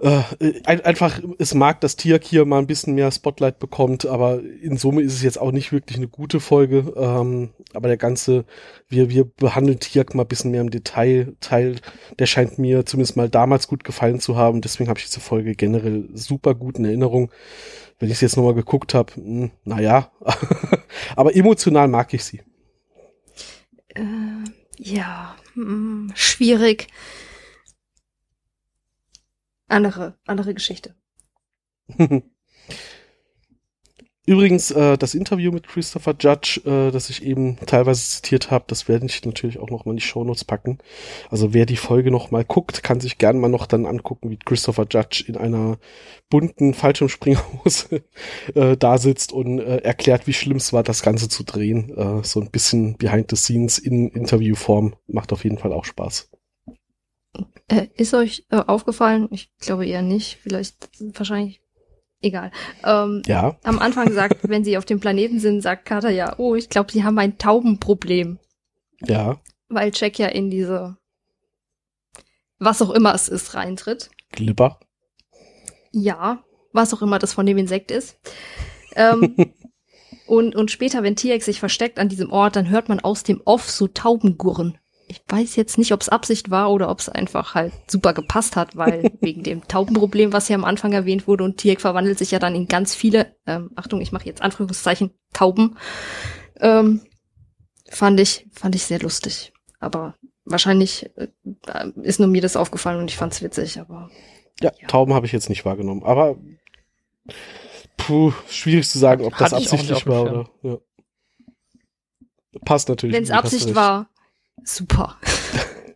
[0.02, 0.24] äh,
[0.66, 4.78] ein, einfach es mag, dass Tiak hier mal ein bisschen mehr Spotlight bekommt, aber in
[4.78, 6.92] Summe ist es jetzt auch nicht wirklich eine gute Folge.
[6.96, 8.46] Ähm, aber der ganze,
[8.90, 11.76] wir, wir behandeln Tiak mal ein bisschen mehr im Detail Teil,
[12.18, 14.62] der scheint mir zumindest mal damals gut gefallen zu haben.
[14.62, 17.32] Deswegen habe ich diese Folge generell super gut in Erinnerung.
[18.00, 20.12] Wenn ich es jetzt nochmal geguckt habe, naja,
[21.16, 22.42] aber emotional mag ich sie.
[23.94, 24.02] Äh,
[24.80, 26.88] ja, hm, schwierig.
[29.72, 30.96] Andere, andere Geschichte.
[34.28, 38.88] Übrigens, äh, das Interview mit Christopher Judge, äh, das ich eben teilweise zitiert habe, das
[38.88, 40.78] werde ich natürlich auch noch mal in die Shownotes packen.
[41.30, 44.38] Also wer die Folge noch mal guckt, kann sich gern mal noch dann angucken, wie
[44.38, 45.80] Christopher Judge in einer
[46.30, 48.04] bunten Fallschirmspringerhose
[48.56, 51.98] äh, da sitzt und äh, erklärt, wie schlimm es war, das Ganze zu drehen.
[51.98, 54.96] Äh, so ein bisschen behind the scenes in Interviewform.
[55.08, 56.30] Macht auf jeden Fall auch Spaß.
[57.72, 59.30] Äh, ist euch äh, aufgefallen?
[59.32, 60.40] Ich glaube eher nicht.
[60.44, 61.62] Vielleicht, wahrscheinlich.
[62.22, 62.52] Egal.
[62.84, 66.54] Ähm, Ja, am Anfang sagt, wenn sie auf dem Planeten sind, sagt Carter ja, oh,
[66.56, 68.40] ich glaube, sie haben ein Taubenproblem.
[69.06, 70.98] ja, Weil Jack ja in diese,
[72.60, 74.12] was auch immer es ist, reintritt.
[74.34, 74.80] Glibber.
[75.94, 76.44] Ja,
[76.74, 78.20] was auch immer das von dem Insekt ist.
[78.96, 79.36] Ähm,
[80.28, 83.42] und, und später, wenn T-Rex sich versteckt an diesem Ort, dann hört man aus dem
[83.46, 84.78] Off so Taubengurren.
[85.12, 88.56] Ich weiß jetzt nicht, ob es Absicht war oder ob es einfach halt super gepasst
[88.56, 92.32] hat, weil wegen dem Taubenproblem, was ja am Anfang erwähnt wurde, und T-Rex verwandelt sich
[92.32, 95.78] ja dann in ganz viele, ähm, Achtung, ich mache jetzt Anführungszeichen, Tauben.
[96.62, 97.02] Ähm,
[97.90, 99.52] fand ich, fand ich sehr lustig.
[99.82, 101.28] Aber wahrscheinlich äh,
[102.02, 104.10] ist nur mir das aufgefallen und ich fand's witzig, aber
[104.62, 104.88] Ja, Ja.
[104.88, 106.38] Tauben habe ich jetzt nicht wahrgenommen, aber
[107.98, 110.50] puh, schwierig zu sagen, ob das absichtlich war oder.
[110.64, 110.78] Ja.
[112.64, 113.14] Passt natürlich.
[113.14, 114.10] Wenn es Absicht war,
[114.64, 115.18] super.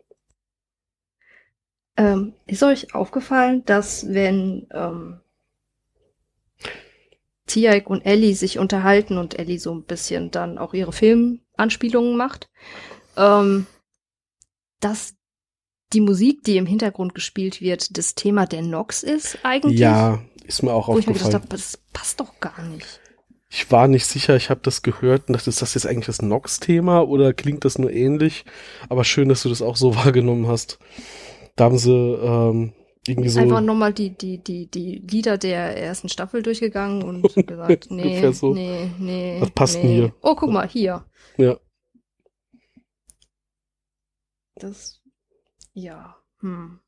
[1.97, 5.20] ähm, ist euch aufgefallen, dass wenn ähm,
[7.47, 12.49] Tiaik und Ellie sich unterhalten und Ellie so ein bisschen dann auch ihre Filmanspielungen macht,
[13.18, 13.68] ähm,
[14.80, 15.16] dass
[15.93, 19.80] die Musik, die im Hintergrund gespielt wird, das Thema der Nox ist eigentlich?
[19.80, 21.43] Ja, ist mir auch Wo ich mir gedacht aufgefallen.
[21.43, 22.99] habe, das passt doch gar nicht.
[23.49, 26.21] Ich war nicht sicher, ich habe das gehört und dachte, ist das jetzt eigentlich das
[26.21, 28.43] Nox-Thema oder klingt das nur ähnlich?
[28.89, 30.79] Aber schön, dass du das auch so wahrgenommen hast.
[31.55, 32.73] Da haben sie ähm,
[33.07, 33.39] irgendwie so.
[33.39, 38.53] Einfach nochmal die, die, die, die Lieder der ersten Staffel durchgegangen und gesagt, nee, so.
[38.53, 39.37] nee, nee.
[39.39, 39.95] Was passt nee.
[39.95, 40.15] hier?
[40.21, 41.05] Oh, guck mal, hier.
[41.37, 41.57] Ja.
[44.55, 45.01] Das,
[45.73, 46.79] ja, hm.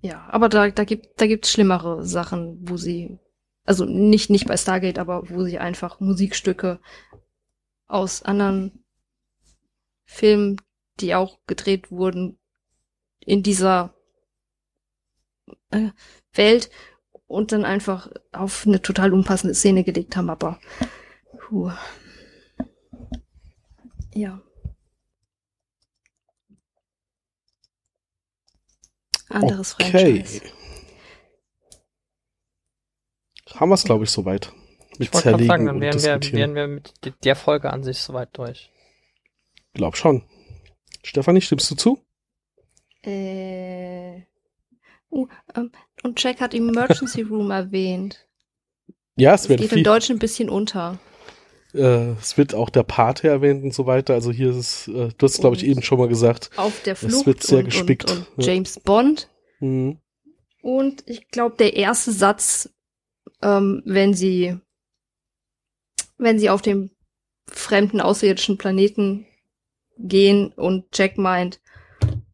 [0.00, 3.18] Ja, aber da, da gibt, da gibt's schlimmere Sachen, wo sie,
[3.64, 6.80] also nicht, nicht bei Stargate, aber wo sie einfach Musikstücke
[7.86, 8.84] aus anderen
[10.04, 10.60] Filmen,
[11.00, 12.38] die auch gedreht wurden,
[13.20, 13.94] in dieser
[15.70, 15.90] äh,
[16.32, 16.70] Welt
[17.26, 20.60] und dann einfach auf eine total unpassende Szene gelegt haben, aber
[21.38, 21.72] puh.
[24.14, 24.40] ja.
[29.30, 29.90] Anderes okay.
[29.90, 30.63] Franchise.
[33.56, 34.52] Haben wir es, glaube ich, soweit.
[34.98, 37.72] Mit Ich wollte gerade sagen, dann und wären wir, wären wir mit de- der Folge
[37.72, 38.70] an sich soweit durch.
[39.74, 40.22] Glaub schon.
[41.02, 41.98] Stefanie, stimmst du zu?
[43.02, 44.22] Äh.
[45.10, 45.70] Uh, ähm,
[46.02, 48.26] und Jack hat Emergency Room erwähnt.
[49.16, 49.82] Ja, es Es wird geht im viel.
[49.84, 50.98] Deutschen ein bisschen unter.
[51.72, 54.14] Äh, es wird auch der Pate erwähnt und so weiter.
[54.14, 56.50] Also hier ist es, äh, du hast, glaube ich, eben schon mal gesagt.
[56.56, 58.52] Auf der Es Flucht wird sehr und, gespickt, und, und ja.
[58.54, 59.28] James Bond.
[59.60, 59.98] Mhm.
[60.62, 62.70] Und ich glaube, der erste Satz,
[63.42, 64.56] ähm, wenn sie,
[66.18, 66.90] wenn sie auf dem
[67.46, 69.26] fremden außerirdischen Planeten
[69.98, 71.60] gehen und Jack meint,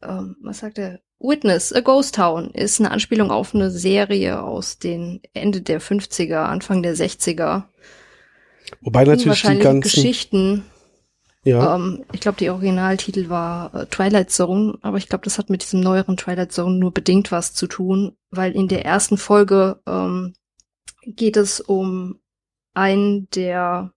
[0.01, 0.99] ähm, was sagt er?
[1.19, 6.43] Witness, A Ghost Town ist eine Anspielung auf eine Serie aus den Ende der 50er,
[6.45, 7.63] Anfang der 60er.
[8.81, 10.63] Wobei natürlich die ganzen Geschichten.
[11.43, 11.75] Ja.
[11.75, 15.63] Ähm, ich glaube, die Originaltitel war äh, Twilight Zone, aber ich glaube, das hat mit
[15.63, 20.33] diesem neueren Twilight Zone nur bedingt was zu tun, weil in der ersten Folge ähm,
[21.05, 22.19] geht es um
[22.73, 23.93] einen, der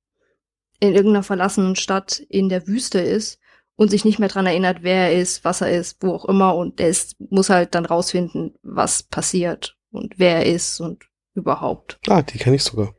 [0.81, 3.39] in irgendeiner verlassenen Stadt in der Wüste ist
[3.77, 6.55] und sich nicht mehr dran erinnert, wer er ist, was er ist, wo auch immer.
[6.57, 11.99] Und er ist, muss halt dann rausfinden, was passiert und wer er ist und überhaupt.
[12.09, 12.95] Ah, die kenne ich sogar.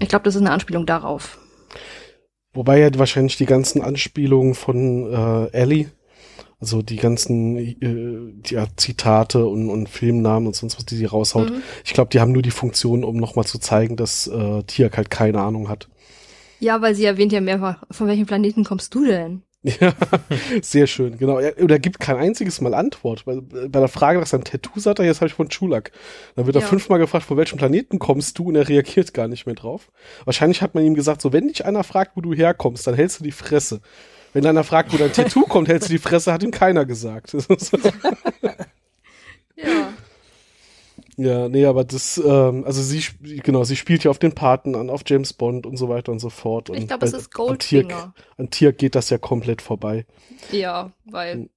[0.00, 1.38] Ich glaube, das ist eine Anspielung darauf.
[2.52, 5.90] Wobei ja wahrscheinlich die ganzen Anspielungen von äh, Ellie,
[6.60, 11.50] also die ganzen äh, ja, Zitate und, und Filmnamen und sonst was, die sie raushaut,
[11.50, 11.62] mhm.
[11.84, 15.10] ich glaube, die haben nur die Funktion, um nochmal zu zeigen, dass äh, Tiak halt
[15.10, 15.88] keine Ahnung hat.
[16.60, 19.42] Ja, weil sie erwähnt ja mehrfach, von welchem Planeten kommst du denn?
[19.80, 19.92] Ja,
[20.62, 21.38] sehr schön, genau.
[21.40, 23.24] Er, oder gibt kein einziges Mal Antwort.
[23.24, 25.90] Bei, bei der Frage nach seinem Tattoo sagt er, jetzt habe ich von Chulak.
[26.36, 28.44] Dann wird er fünfmal gefragt, von welchem Planeten kommst du?
[28.44, 29.90] Und er reagiert gar nicht mehr drauf.
[30.24, 33.18] Wahrscheinlich hat man ihm gesagt, so, wenn dich einer fragt, wo du herkommst, dann hältst
[33.18, 33.80] du die Fresse.
[34.32, 37.32] Wenn einer fragt, wo dein Tattoo kommt, hältst du die Fresse, hat ihm keiner gesagt.
[39.56, 39.92] ja.
[41.20, 43.02] Ja, nee, aber das, ähm, also sie,
[43.42, 46.20] genau, sie spielt ja auf den Paten an, auf James Bond und so weiter und
[46.20, 46.70] so fort.
[46.72, 48.14] Ich glaube, es ist Goldfinger.
[48.36, 50.06] An Tier geht das ja komplett vorbei.
[50.52, 51.48] Ja, weil.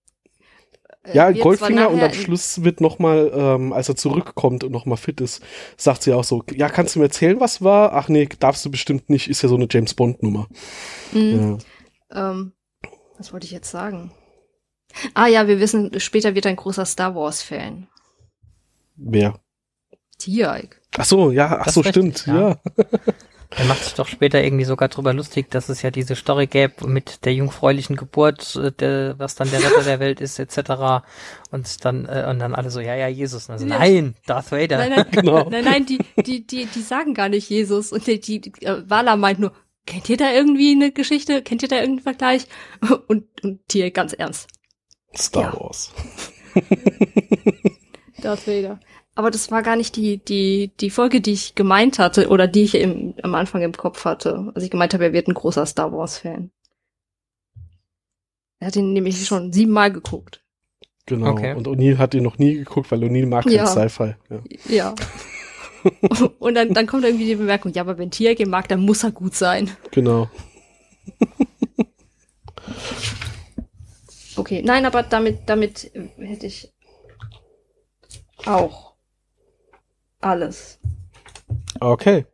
[1.04, 5.22] Äh, ja, Goldfinger und am Schluss wird nochmal, ähm, als er zurückkommt und nochmal fit
[5.22, 5.44] ist,
[5.78, 7.94] sagt sie auch so, ja, kannst du mir erzählen, was war?
[7.94, 10.48] Ach nee, darfst du bestimmt nicht, ist ja so eine James Bond Nummer.
[11.12, 11.60] Mhm.
[12.12, 12.32] Ja.
[12.32, 12.54] Ähm,
[13.22, 14.12] was wollte ich jetzt sagen?
[15.14, 17.88] Ah ja, wir wissen, später wird er ein großer Star Wars Fan.
[18.96, 19.40] Wer?
[20.18, 20.82] Tiereik.
[20.98, 22.50] Ach so, ja, ach das so, stimmt, ja.
[22.50, 22.58] ja.
[23.58, 26.88] Er macht sich doch später irgendwie sogar drüber lustig, dass es ja diese Story gäbe
[26.88, 31.04] mit der jungfräulichen Geburt, äh, der, was dann der Retter der Welt ist, etc.
[31.52, 33.50] Und dann, äh, und dann alle so, ja, ja, Jesus.
[33.50, 34.78] Also, nein, Darth Vader.
[34.78, 35.50] Nein, nein, genau.
[35.50, 37.92] nein, nein, die, die, die, die sagen gar nicht Jesus.
[37.92, 39.52] Und die, die, die äh, Wala meint nur,
[39.86, 41.42] kennt ihr da irgendwie eine Geschichte?
[41.42, 42.48] Kennt ihr da irgendeinen Vergleich?
[43.08, 44.48] Und, und Tier ganz ernst.
[45.16, 45.60] Star ja.
[45.60, 45.92] Wars.
[48.22, 48.80] Darth Vader.
[49.16, 52.64] Aber das war gar nicht die, die, die Folge, die ich gemeint hatte oder die
[52.64, 54.52] ich im, am Anfang im Kopf hatte.
[54.56, 56.52] Also ich gemeint habe, er wird ein großer Star Wars-Fan.
[58.60, 60.44] Er hat ihn nämlich schon siebenmal geguckt.
[61.08, 61.32] Genau.
[61.32, 61.56] Okay.
[61.56, 63.66] Und O'Neill hat ihn noch nie geguckt, weil O'Neill mag kein ja.
[63.66, 64.16] Sci-Fi.
[64.30, 64.44] Ja.
[64.70, 64.96] ja.
[66.40, 69.12] und dann, dann kommt irgendwie die Bemerkung, ja, aber wenn Tier mag, dann muss er
[69.12, 69.70] gut sein.
[69.92, 70.30] Genau.
[74.36, 76.72] okay, nein, aber damit, damit hätte ich
[78.46, 78.94] auch
[80.20, 80.80] alles.
[81.80, 82.26] Okay.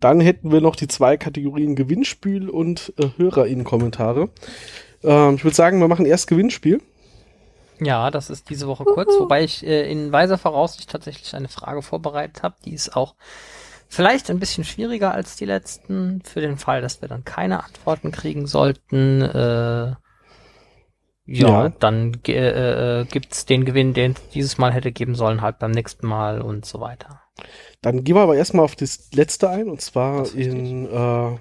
[0.00, 4.30] Dann hätten wir noch die zwei Kategorien Gewinnspiel und äh, HörerInnen-Kommentare.
[5.02, 6.80] Ähm, ich würde sagen, wir machen erst Gewinnspiel.
[7.80, 9.20] Ja, das ist diese Woche kurz, Uhu.
[9.20, 12.56] wobei ich äh, in weiser Voraussicht tatsächlich eine Frage vorbereitet habe.
[12.64, 13.14] Die ist auch
[13.88, 18.12] vielleicht ein bisschen schwieriger als die letzten, für den Fall, dass wir dann keine Antworten
[18.12, 19.22] kriegen sollten.
[19.22, 19.94] Äh,
[21.30, 25.42] ja, ja, dann äh, äh, gibt's den Gewinn, den es dieses Mal hätte geben sollen,
[25.42, 27.20] halt beim nächsten Mal und so weiter.
[27.82, 31.38] Dann gehen wir aber erstmal auf das letzte ein, und zwar in äh,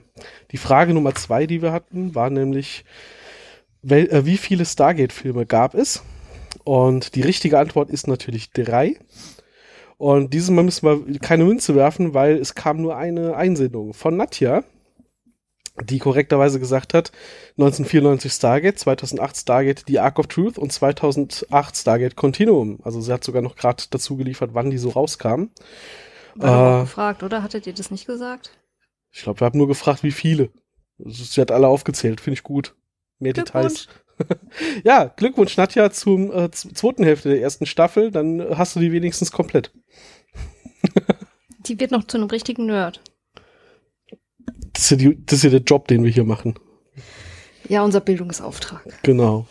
[0.51, 2.83] die Frage Nummer zwei, die wir hatten, war nämlich,
[3.81, 6.03] wel, äh, wie viele Stargate-Filme gab es?
[6.63, 8.99] Und die richtige Antwort ist natürlich drei.
[9.97, 14.15] Und dieses Mal müssen wir keine Münze werfen, weil es kam nur eine Einsendung von
[14.15, 14.63] Nadja
[15.83, 17.11] die korrekterweise gesagt hat,
[17.51, 22.79] 1994 Stargate, 2008 Stargate The Ark of Truth und 2008 Stargate Continuum.
[22.83, 25.51] Also sie hat sogar noch gerade dazu geliefert, wann die so rauskamen.
[26.35, 27.43] War äh, gefragt, oder?
[27.43, 28.57] Hattet ihr das nicht gesagt?
[29.11, 30.49] Ich glaube, wir haben nur gefragt, wie viele.
[30.97, 32.75] Sie hat alle aufgezählt, finde ich gut.
[33.19, 33.87] Mehr Details.
[34.83, 38.11] ja, Glückwunsch, Nadja, zum äh, zweiten Hälfte der ersten Staffel.
[38.11, 39.71] Dann hast du die wenigstens komplett.
[41.67, 43.01] die wird noch zu einem richtigen Nerd.
[44.73, 46.55] Das ist, ja die, das ist ja der Job, den wir hier machen.
[47.67, 48.83] Ja, unser Bildungsauftrag.
[49.03, 49.47] Genau.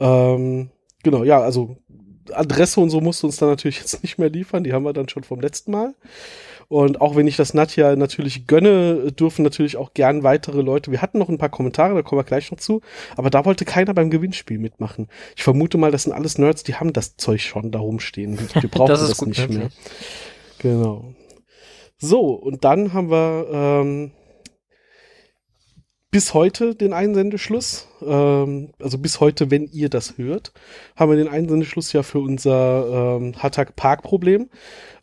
[0.00, 0.70] Ähm,
[1.02, 1.76] genau, ja, also
[2.32, 4.64] Adresse und so musst du uns dann natürlich jetzt nicht mehr liefern.
[4.64, 5.94] Die haben wir dann schon vom letzten Mal.
[6.68, 10.90] Und auch wenn ich das Nadja natürlich gönne, dürfen natürlich auch gern weitere Leute.
[10.90, 12.80] Wir hatten noch ein paar Kommentare, da kommen wir gleich noch zu.
[13.16, 15.08] Aber da wollte keiner beim Gewinnspiel mitmachen.
[15.36, 18.38] Ich vermute mal, das sind alles Nerds, die haben das Zeug schon da rumstehen.
[18.38, 19.70] Wir brauchen das, das nicht mehr.
[20.58, 21.14] Genau.
[21.98, 24.10] So, und dann haben wir ähm,
[26.12, 27.88] bis heute den Einsendeschluss.
[28.02, 30.52] Ähm, also bis heute, wenn ihr das hört,
[30.94, 34.50] haben wir den Einsendeschluss ja für unser ähm, Hattag Park Problem.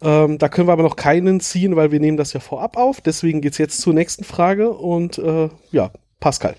[0.01, 3.01] Ähm, da können wir aber noch keinen ziehen, weil wir nehmen das ja vorab auf.
[3.01, 6.55] Deswegen geht's jetzt zur nächsten Frage und äh, ja, Pascal.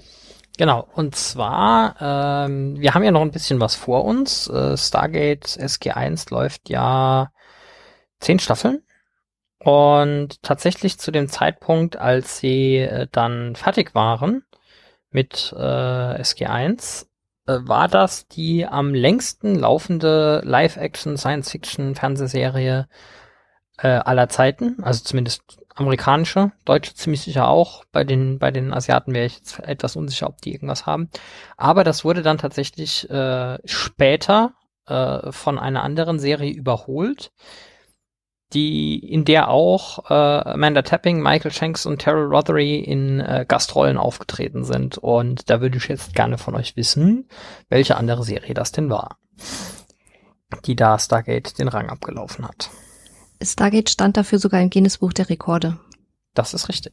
[0.58, 4.48] Genau, und zwar, ähm, wir haben ja noch ein bisschen was vor uns.
[4.48, 7.30] Äh, Stargate SG1 läuft ja
[8.18, 8.82] zehn Staffeln.
[9.62, 14.42] Und tatsächlich zu dem Zeitpunkt, als sie äh, dann fertig waren
[15.10, 17.06] mit äh, SG1,
[17.46, 22.88] äh, war das die am längsten laufende Live-Action Science-Fiction-Fernsehserie
[23.78, 27.84] äh, aller Zeiten, also zumindest amerikanische, deutsche ziemlich sicher auch.
[27.92, 31.10] Bei den, bei den Asiaten wäre ich jetzt etwas unsicher, ob die irgendwas haben.
[31.58, 34.54] Aber das wurde dann tatsächlich äh, später
[34.86, 37.32] äh, von einer anderen Serie überholt,
[38.52, 43.96] die, in der auch äh, Amanda Tapping, Michael Shanks und Terrell Rothery in äh, Gastrollen
[43.96, 44.98] aufgetreten sind.
[44.98, 47.28] Und da würde ich jetzt gerne von euch wissen,
[47.68, 49.18] welche andere Serie das denn war,
[50.64, 52.70] die da Stargate den Rang abgelaufen hat.
[53.42, 55.78] Stargate stand dafür sogar im Guinness-Buch der Rekorde.
[56.34, 56.92] Das ist richtig.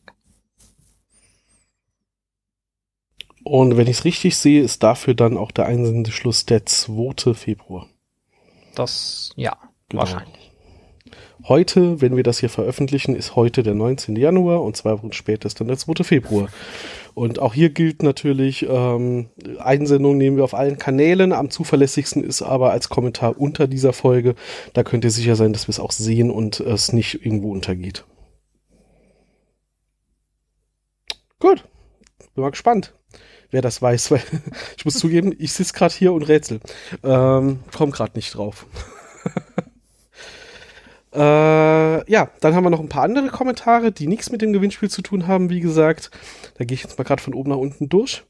[3.44, 7.34] Und wenn ich es richtig sehe, ist dafür dann auch der Einsendeschluss der 2.
[7.34, 7.88] Februar.
[8.76, 10.02] Das, ja, genau.
[10.02, 10.47] wahrscheinlich.
[11.48, 14.18] Heute, wenn wir das hier veröffentlichen, ist heute der 19.
[14.18, 16.04] Januar und zwei Wochen später ist dann der 2.
[16.04, 16.50] Februar.
[17.14, 21.32] Und auch hier gilt natürlich, ähm, Einsendungen nehmen wir auf allen Kanälen.
[21.32, 24.36] Am zuverlässigsten ist aber als Kommentar unter dieser Folge.
[24.74, 28.04] Da könnt ihr sicher sein, dass wir es auch sehen und es nicht irgendwo untergeht.
[31.40, 31.64] Gut,
[32.36, 32.94] bin mal gespannt,
[33.52, 34.22] wer das weiß, weil
[34.78, 36.60] ich muss zugeben, ich sitze gerade hier und rätsel.
[37.04, 38.66] Ähm, komm gerade nicht drauf.
[41.18, 44.90] Äh, ja, dann haben wir noch ein paar andere Kommentare, die nichts mit dem Gewinnspiel
[44.90, 46.12] zu tun haben, wie gesagt.
[46.58, 48.24] Da gehe ich jetzt mal gerade von oben nach unten durch.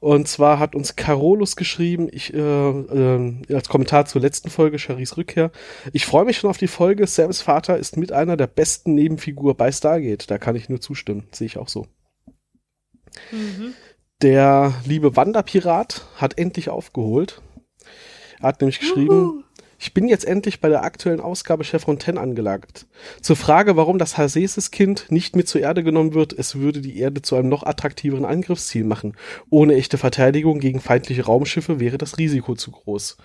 [0.00, 5.16] Und zwar hat uns Carolus geschrieben, ich, äh, äh, als Kommentar zur letzten Folge, Charis
[5.16, 5.50] Rückkehr.
[5.92, 7.06] Ich freue mich schon auf die Folge.
[7.06, 10.30] Sams Vater ist mit einer der besten Nebenfigur bei Stargate.
[10.30, 11.26] Da kann ich nur zustimmen.
[11.32, 11.86] Sehe ich auch so.
[13.32, 13.72] Mhm.
[14.20, 17.40] Der liebe Wanderpirat hat endlich aufgeholt.
[18.38, 19.42] Er hat nämlich geschrieben, Juhu.
[19.80, 22.86] Ich bin jetzt endlich bei der aktuellen Ausgabe Chevron 10 angelagert.
[23.20, 27.22] Zur Frage, warum das Hasesis-Kind nicht mit zur Erde genommen wird, es würde die Erde
[27.22, 29.16] zu einem noch attraktiveren Angriffsziel machen.
[29.50, 33.18] Ohne echte Verteidigung gegen feindliche Raumschiffe wäre das Risiko zu groß.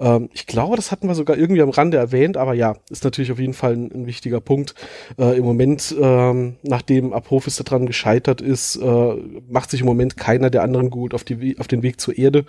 [0.00, 3.32] Ähm, ich glaube, das hatten wir sogar irgendwie am Rande erwähnt, aber ja, ist natürlich
[3.32, 4.74] auf jeden Fall ein, ein wichtiger Punkt.
[5.18, 9.14] Äh, Im Moment, ähm, nachdem Apophis daran gescheitert ist, äh,
[9.48, 12.44] macht sich im Moment keiner der anderen gut auf, die, auf den Weg zur Erde.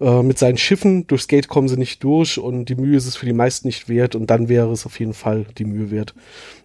[0.00, 1.06] Äh, mit seinen Schiffen.
[1.08, 3.88] Durchs Gate kommen sie nicht durch und die Mühe ist es für die meisten nicht
[3.88, 6.14] wert und dann wäre es auf jeden Fall die Mühe wert.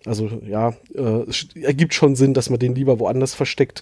[0.06, 3.82] Also ja, äh, es ergibt schon Sinn, dass man den lieber woanders versteckt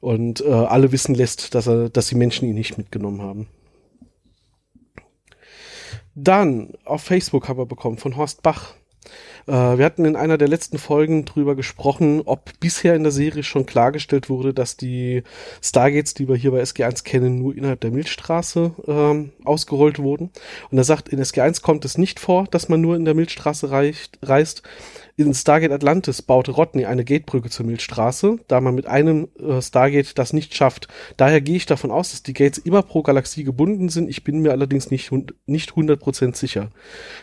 [0.00, 3.46] und äh, alle wissen lässt, dass er, dass die Menschen ihn nicht mitgenommen haben.
[6.14, 8.74] Dann auf Facebook haben wir bekommen von Horst Bach.
[9.46, 13.42] Äh, wir hatten in einer der letzten Folgen drüber gesprochen, ob bisher in der Serie
[13.42, 15.22] schon klargestellt wurde, dass die
[15.62, 20.30] Stargates, die wir hier bei SG1 kennen, nur innerhalb der Milchstraße ähm, ausgerollt wurden.
[20.70, 23.70] Und er sagt, in SG1 kommt es nicht vor, dass man nur in der Milchstraße
[23.70, 24.62] reicht, reist.
[25.16, 30.18] In Stargate Atlantis baute Rodney eine Gatebrücke zur Milchstraße, da man mit einem äh, Stargate
[30.18, 30.88] das nicht schafft.
[31.16, 34.08] Daher gehe ich davon aus, dass die Gates immer pro Galaxie gebunden sind.
[34.08, 35.10] Ich bin mir allerdings nicht,
[35.46, 36.70] nicht 100% sicher.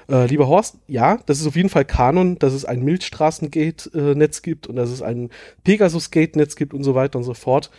[0.10, 4.42] Äh, lieber Horst, ja, das ist auf jeden Fall Kanon, dass es ein Milchstraßengate-Netz äh,
[4.42, 5.30] gibt und dass es ein
[5.64, 7.72] Pegasus-Gate-Netz gibt und so weiter und so fort.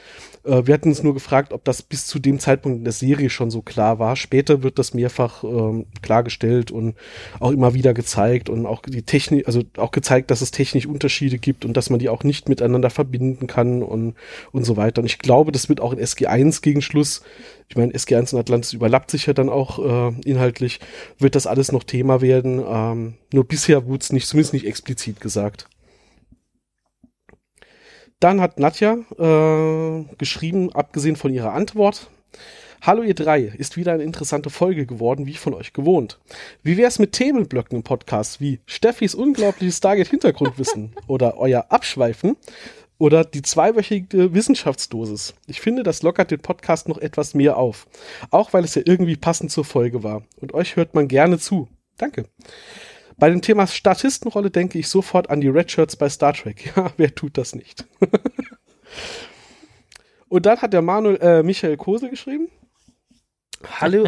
[0.48, 3.30] Äh, wir hatten uns nur gefragt, ob das bis zu dem Zeitpunkt in der Serie
[3.30, 4.16] schon so klar war.
[4.16, 6.94] Später wird das mehrfach ähm, klargestellt und
[7.38, 11.38] auch immer wieder gezeigt und auch die Technik, also auch gezeigt, dass es technisch Unterschiede
[11.38, 14.14] gibt und dass man die auch nicht miteinander verbinden kann und,
[14.52, 15.02] und so weiter.
[15.02, 17.22] Und ich glaube, das wird auch in SG1 gegen Schluss,
[17.68, 20.80] ich meine, SG1 und Atlantis überlappt sich ja dann auch äh, inhaltlich,
[21.18, 22.62] wird das alles noch Thema werden.
[22.66, 25.68] Ähm, nur bisher wurde es nicht, zumindest nicht explizit gesagt.
[28.20, 32.10] Dann hat Nadja äh, geschrieben, abgesehen von ihrer Antwort,
[32.80, 36.20] Hallo ihr drei, ist wieder eine interessante Folge geworden, wie von euch gewohnt.
[36.62, 42.36] Wie wär's mit Themenblöcken im Podcast wie Steffis unglaubliches Stargate-Hintergrundwissen oder euer Abschweifen
[42.96, 45.34] oder die zweiwöchige Wissenschaftsdosis?
[45.48, 47.88] Ich finde, das lockert den Podcast noch etwas mehr auf.
[48.30, 50.22] Auch weil es ja irgendwie passend zur Folge war.
[50.36, 51.68] Und euch hört man gerne zu.
[51.96, 52.26] Danke.
[53.18, 56.72] Bei dem Thema Statistenrolle denke ich sofort an die Red Shirts bei Star Trek.
[56.76, 57.84] Ja, wer tut das nicht?
[60.28, 62.48] Und dann hat der Manuel, äh, Michael Kose geschrieben.
[63.80, 64.06] Hallo.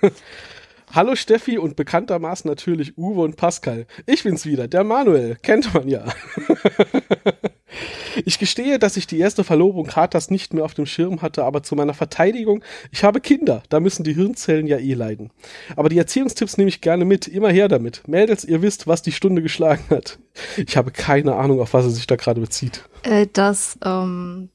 [0.92, 3.86] Hallo Steffi und bekanntermaßen natürlich Uwe und Pascal.
[4.06, 6.04] Ich bin's wieder, der Manuel, kennt man ja.
[8.24, 11.62] Ich gestehe, dass ich die erste Verlobung Katas nicht mehr auf dem Schirm hatte, aber
[11.62, 15.30] zu meiner Verteidigung, ich habe Kinder, da müssen die Hirnzellen ja eh leiden.
[15.76, 18.06] Aber die Erziehungstipps nehme ich gerne mit, immer her damit.
[18.08, 20.18] Mädels, ihr wisst, was die Stunde geschlagen hat.
[20.56, 22.88] Ich habe keine Ahnung, auf was er sich da gerade bezieht.
[23.02, 24.48] Äh, dass ähm,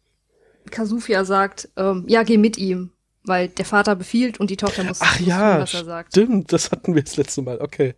[0.69, 2.91] Kasufia sagt, ähm, ja, geh mit ihm,
[3.25, 6.13] weil der Vater befiehlt und die Tochter muss, Ach ja, tun, was er sagt.
[6.13, 7.95] stimmt, das hatten wir das letzte Mal, okay.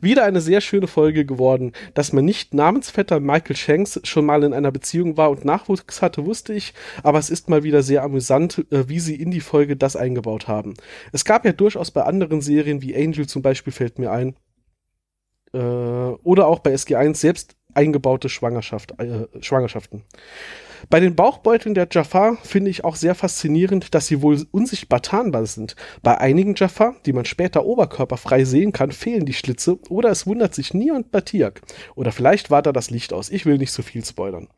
[0.00, 1.72] Wieder eine sehr schöne Folge geworden.
[1.94, 6.24] Dass mein nicht Namensvetter Michael Shanks schon mal in einer Beziehung war und Nachwuchs hatte,
[6.24, 9.76] wusste ich, aber es ist mal wieder sehr amüsant, äh, wie sie in die Folge
[9.76, 10.74] das eingebaut haben.
[11.12, 14.36] Es gab ja durchaus bei anderen Serien, wie Angel zum Beispiel fällt mir ein,
[15.52, 20.04] äh, oder auch bei SG1 selbst eingebaute Schwangerschaft, äh, Schwangerschaften.
[20.90, 25.46] Bei den Bauchbeuteln der Jafar finde ich auch sehr faszinierend, dass sie wohl unsichtbar tarnbar
[25.46, 25.76] sind.
[26.02, 30.54] Bei einigen Jafar, die man später oberkörperfrei sehen kann, fehlen die Schlitze oder es wundert
[30.54, 31.62] sich niemand bei Tiak.
[31.94, 33.30] Oder vielleicht war da das Licht aus.
[33.30, 34.48] Ich will nicht so viel spoilern.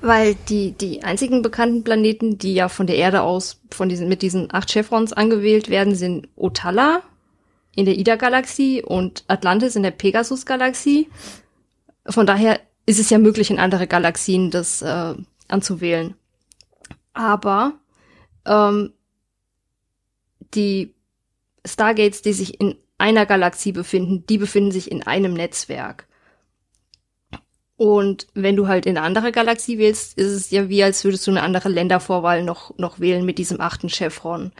[0.00, 4.22] weil die, die einzigen bekannten Planeten, die ja von der Erde aus von diesen, mit
[4.22, 7.02] diesen acht Chevrons angewählt werden, sind Otala
[7.74, 11.10] in der Ida-Galaxie und Atlantis in der Pegasus-Galaxie.
[12.06, 15.12] Von daher ist es ja möglich, in andere Galaxien das äh,
[15.48, 16.14] anzuwählen.
[17.12, 17.74] Aber
[18.46, 18.92] ähm,
[20.54, 20.94] die
[21.66, 26.06] Stargates, die sich in einer Galaxie befinden, die befinden sich in einem Netzwerk.
[27.76, 31.26] Und wenn du halt in eine andere Galaxie wählst, ist es ja wie, als würdest
[31.26, 34.52] du eine andere Ländervorwahl noch, noch wählen mit diesem achten Chevron.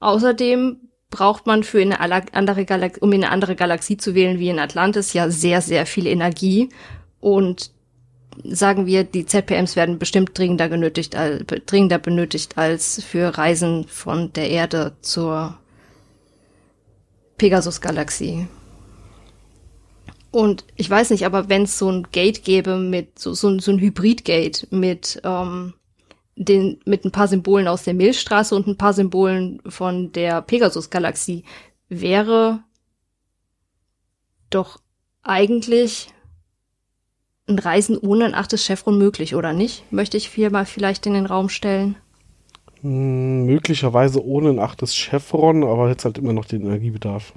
[0.00, 0.78] Außerdem
[1.10, 4.58] braucht man für eine andere Galaxie, um in eine andere Galaxie zu wählen, wie in
[4.58, 6.70] Atlantis, ja sehr, sehr viel Energie.
[7.20, 7.70] Und
[8.44, 11.16] sagen wir, die ZPMs werden bestimmt dringender genötigt,
[11.66, 15.58] dringender benötigt als für Reisen von der Erde zur
[17.38, 18.46] Pegasus-Galaxie.
[20.30, 23.72] Und ich weiß nicht, aber wenn es so ein Gate gäbe mit so, so, so
[23.72, 25.74] ein Hybrid-Gate mit ähm,
[26.36, 31.44] den mit ein paar Symbolen aus der Milchstraße und ein paar Symbolen von der Pegasus-Galaxie,
[31.88, 32.62] wäre
[34.48, 34.80] doch
[35.22, 36.08] eigentlich
[37.50, 39.84] ein Reisen ohne ein achtes Chevron möglich, oder nicht?
[39.92, 41.96] Möchte ich hier mal vielleicht in den Raum stellen.
[42.82, 47.32] Hm, möglicherweise ohne ein achtes Chevron, aber jetzt halt immer noch den Energiebedarf.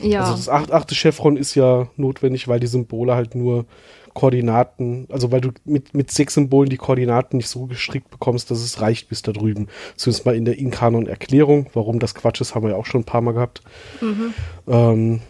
[0.00, 0.20] Ja.
[0.22, 3.66] Also das acht, achte Chevron ist ja notwendig, weil die Symbole halt nur
[4.12, 8.60] Koordinaten, also weil du mit, mit sechs Symbolen die Koordinaten nicht so gestrickt bekommst, dass
[8.60, 9.68] es reicht bis da drüben.
[9.96, 11.66] Zumindest mal in der Inkanon-Erklärung.
[11.74, 13.62] Warum das Quatsch ist, haben wir ja auch schon ein paar Mal gehabt.
[14.00, 14.34] Mhm.
[14.68, 15.20] Ähm,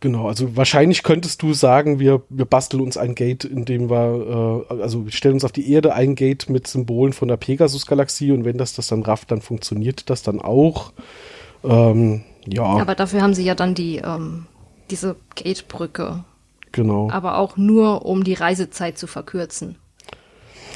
[0.00, 4.66] genau, also wahrscheinlich könntest du sagen, wir, wir basteln uns ein Gate, in dem wir,
[4.70, 8.32] äh, also wir stellen uns auf die Erde ein Gate mit Symbolen von der Pegasus-Galaxie
[8.32, 10.92] und wenn das das dann rafft, dann funktioniert das dann auch.
[11.64, 14.46] Ähm, ja, Aber dafür haben sie ja dann die, ähm,
[14.90, 16.24] diese Gatebrücke.
[16.72, 17.10] genau.
[17.10, 19.76] Aber auch nur, um die Reisezeit zu verkürzen.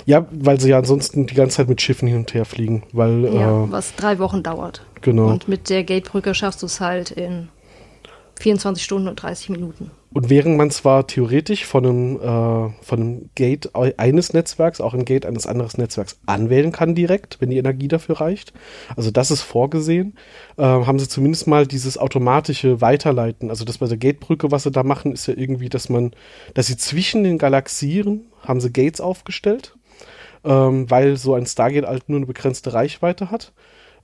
[0.07, 3.25] Ja, weil sie ja ansonsten die ganze Zeit mit Schiffen hin und her fliegen, weil,
[3.33, 4.85] Ja, äh, was drei Wochen dauert.
[5.01, 5.29] genau.
[5.29, 7.49] Und mit der Gatebrücke schaffst du es halt in
[8.41, 9.91] 24 Stunden und 30 Minuten.
[10.15, 15.05] Und während man zwar theoretisch von einem, äh, von einem Gate eines Netzwerks auch ein
[15.05, 18.53] Gate eines anderen Netzwerks anwählen kann direkt, wenn die Energie dafür reicht,
[18.95, 20.15] also das ist vorgesehen,
[20.57, 24.71] äh, haben sie zumindest mal dieses automatische Weiterleiten, also das bei der Gatebrücke, was sie
[24.71, 26.13] da machen, ist ja irgendwie, dass man,
[26.55, 29.75] dass sie zwischen den Galaxien haben sie Gates aufgestellt,
[30.45, 33.53] ähm, weil so ein Stargate halt nur eine begrenzte Reichweite hat.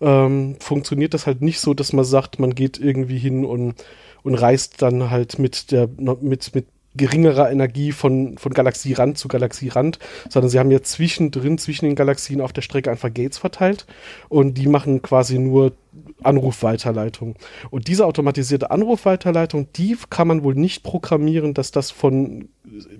[0.00, 3.74] ähm, funktioniert das halt nicht so, dass man sagt, man geht irgendwie hin und,
[4.22, 5.88] und reist dann halt mit der,
[6.20, 6.66] mit, mit
[6.96, 9.98] geringerer Energie von, von Galaxierand zu Galaxierand,
[10.28, 13.86] sondern sie haben ja zwischendrin, zwischen den Galaxien auf der Strecke einfach Gates verteilt
[14.28, 15.72] und die machen quasi nur
[16.22, 17.36] Anrufweiterleitung.
[17.70, 22.48] Und diese automatisierte Anrufweiterleitung, die kann man wohl nicht programmieren, dass das von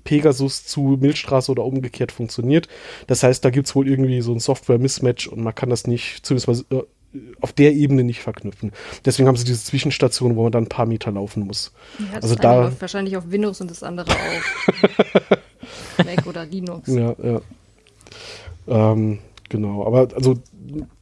[0.05, 2.69] Pegasus zu Milchstraße oder umgekehrt funktioniert.
[3.09, 6.71] Das heißt, da gibt's wohl irgendwie so ein Software-Mismatch und man kann das nicht, zumindest
[6.71, 6.83] mal äh,
[7.41, 8.73] auf der Ebene nicht verknüpfen.
[9.05, 11.73] Deswegen haben sie diese Zwischenstation, wo man dann ein paar Meter laufen muss.
[11.99, 14.73] Ja, Also da- läuft wahrscheinlich auf Windows und das andere auf
[15.99, 16.89] Mac oder Linux.
[16.89, 17.41] Ja, ja.
[18.69, 19.19] Ähm,
[19.49, 20.37] genau, aber also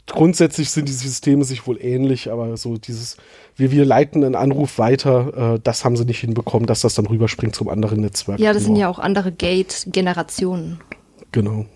[0.06, 3.18] grundsätzlich sind die Systeme sich wohl ähnlich, aber so dieses,
[3.56, 7.06] wir, wir leiten einen Anruf weiter, äh, das haben sie nicht hinbekommen, dass das dann
[7.06, 8.40] rüberspringt zum anderen Netzwerk.
[8.40, 8.86] Ja, das sind genau.
[8.86, 10.80] ja auch andere Gate-Generationen.
[11.32, 11.66] Genau.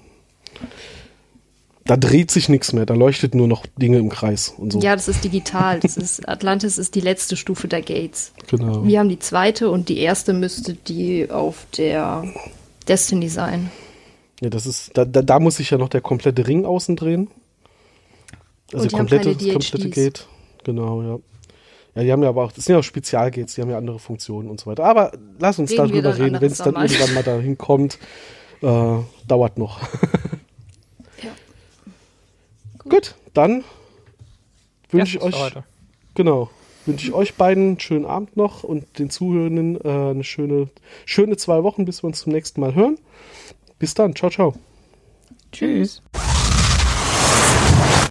[1.84, 4.80] Da dreht sich nichts mehr, da leuchtet nur noch Dinge im Kreis und so.
[4.80, 5.80] Ja, das ist digital.
[5.80, 8.32] Das ist, Atlantis ist die letzte Stufe der Gates.
[8.48, 8.84] genau.
[8.84, 12.24] Wir haben die zweite und die erste müsste die auf der
[12.86, 13.70] Destiny sein.
[14.40, 17.28] Ja, das ist, da, da, da muss sich ja noch der komplette Ring außen drehen.
[18.72, 19.90] Also Und die komplette, komplette.
[19.90, 20.26] Gate.
[20.64, 21.18] Genau, ja.
[21.94, 23.98] Ja, die haben ja aber auch, das sind ja auch Spezialgates, die haben ja andere
[23.98, 24.84] Funktionen und so weiter.
[24.84, 26.90] Aber lass uns Reden darüber reden, wenn es dann Mal.
[26.90, 27.98] irgendwann mal dahin kommt.
[28.62, 29.80] Äh, dauert noch.
[32.88, 33.64] Gut, dann
[34.90, 35.64] wünsche ich euch, heute.
[36.14, 36.50] genau,
[36.86, 40.68] wünsche ich euch beiden einen schönen Abend noch und den Zuhörenden äh, eine schöne,
[41.04, 42.98] schöne zwei Wochen, bis wir uns zum nächsten Mal hören.
[43.78, 44.54] Bis dann, ciao, ciao.
[45.52, 46.02] Tschüss.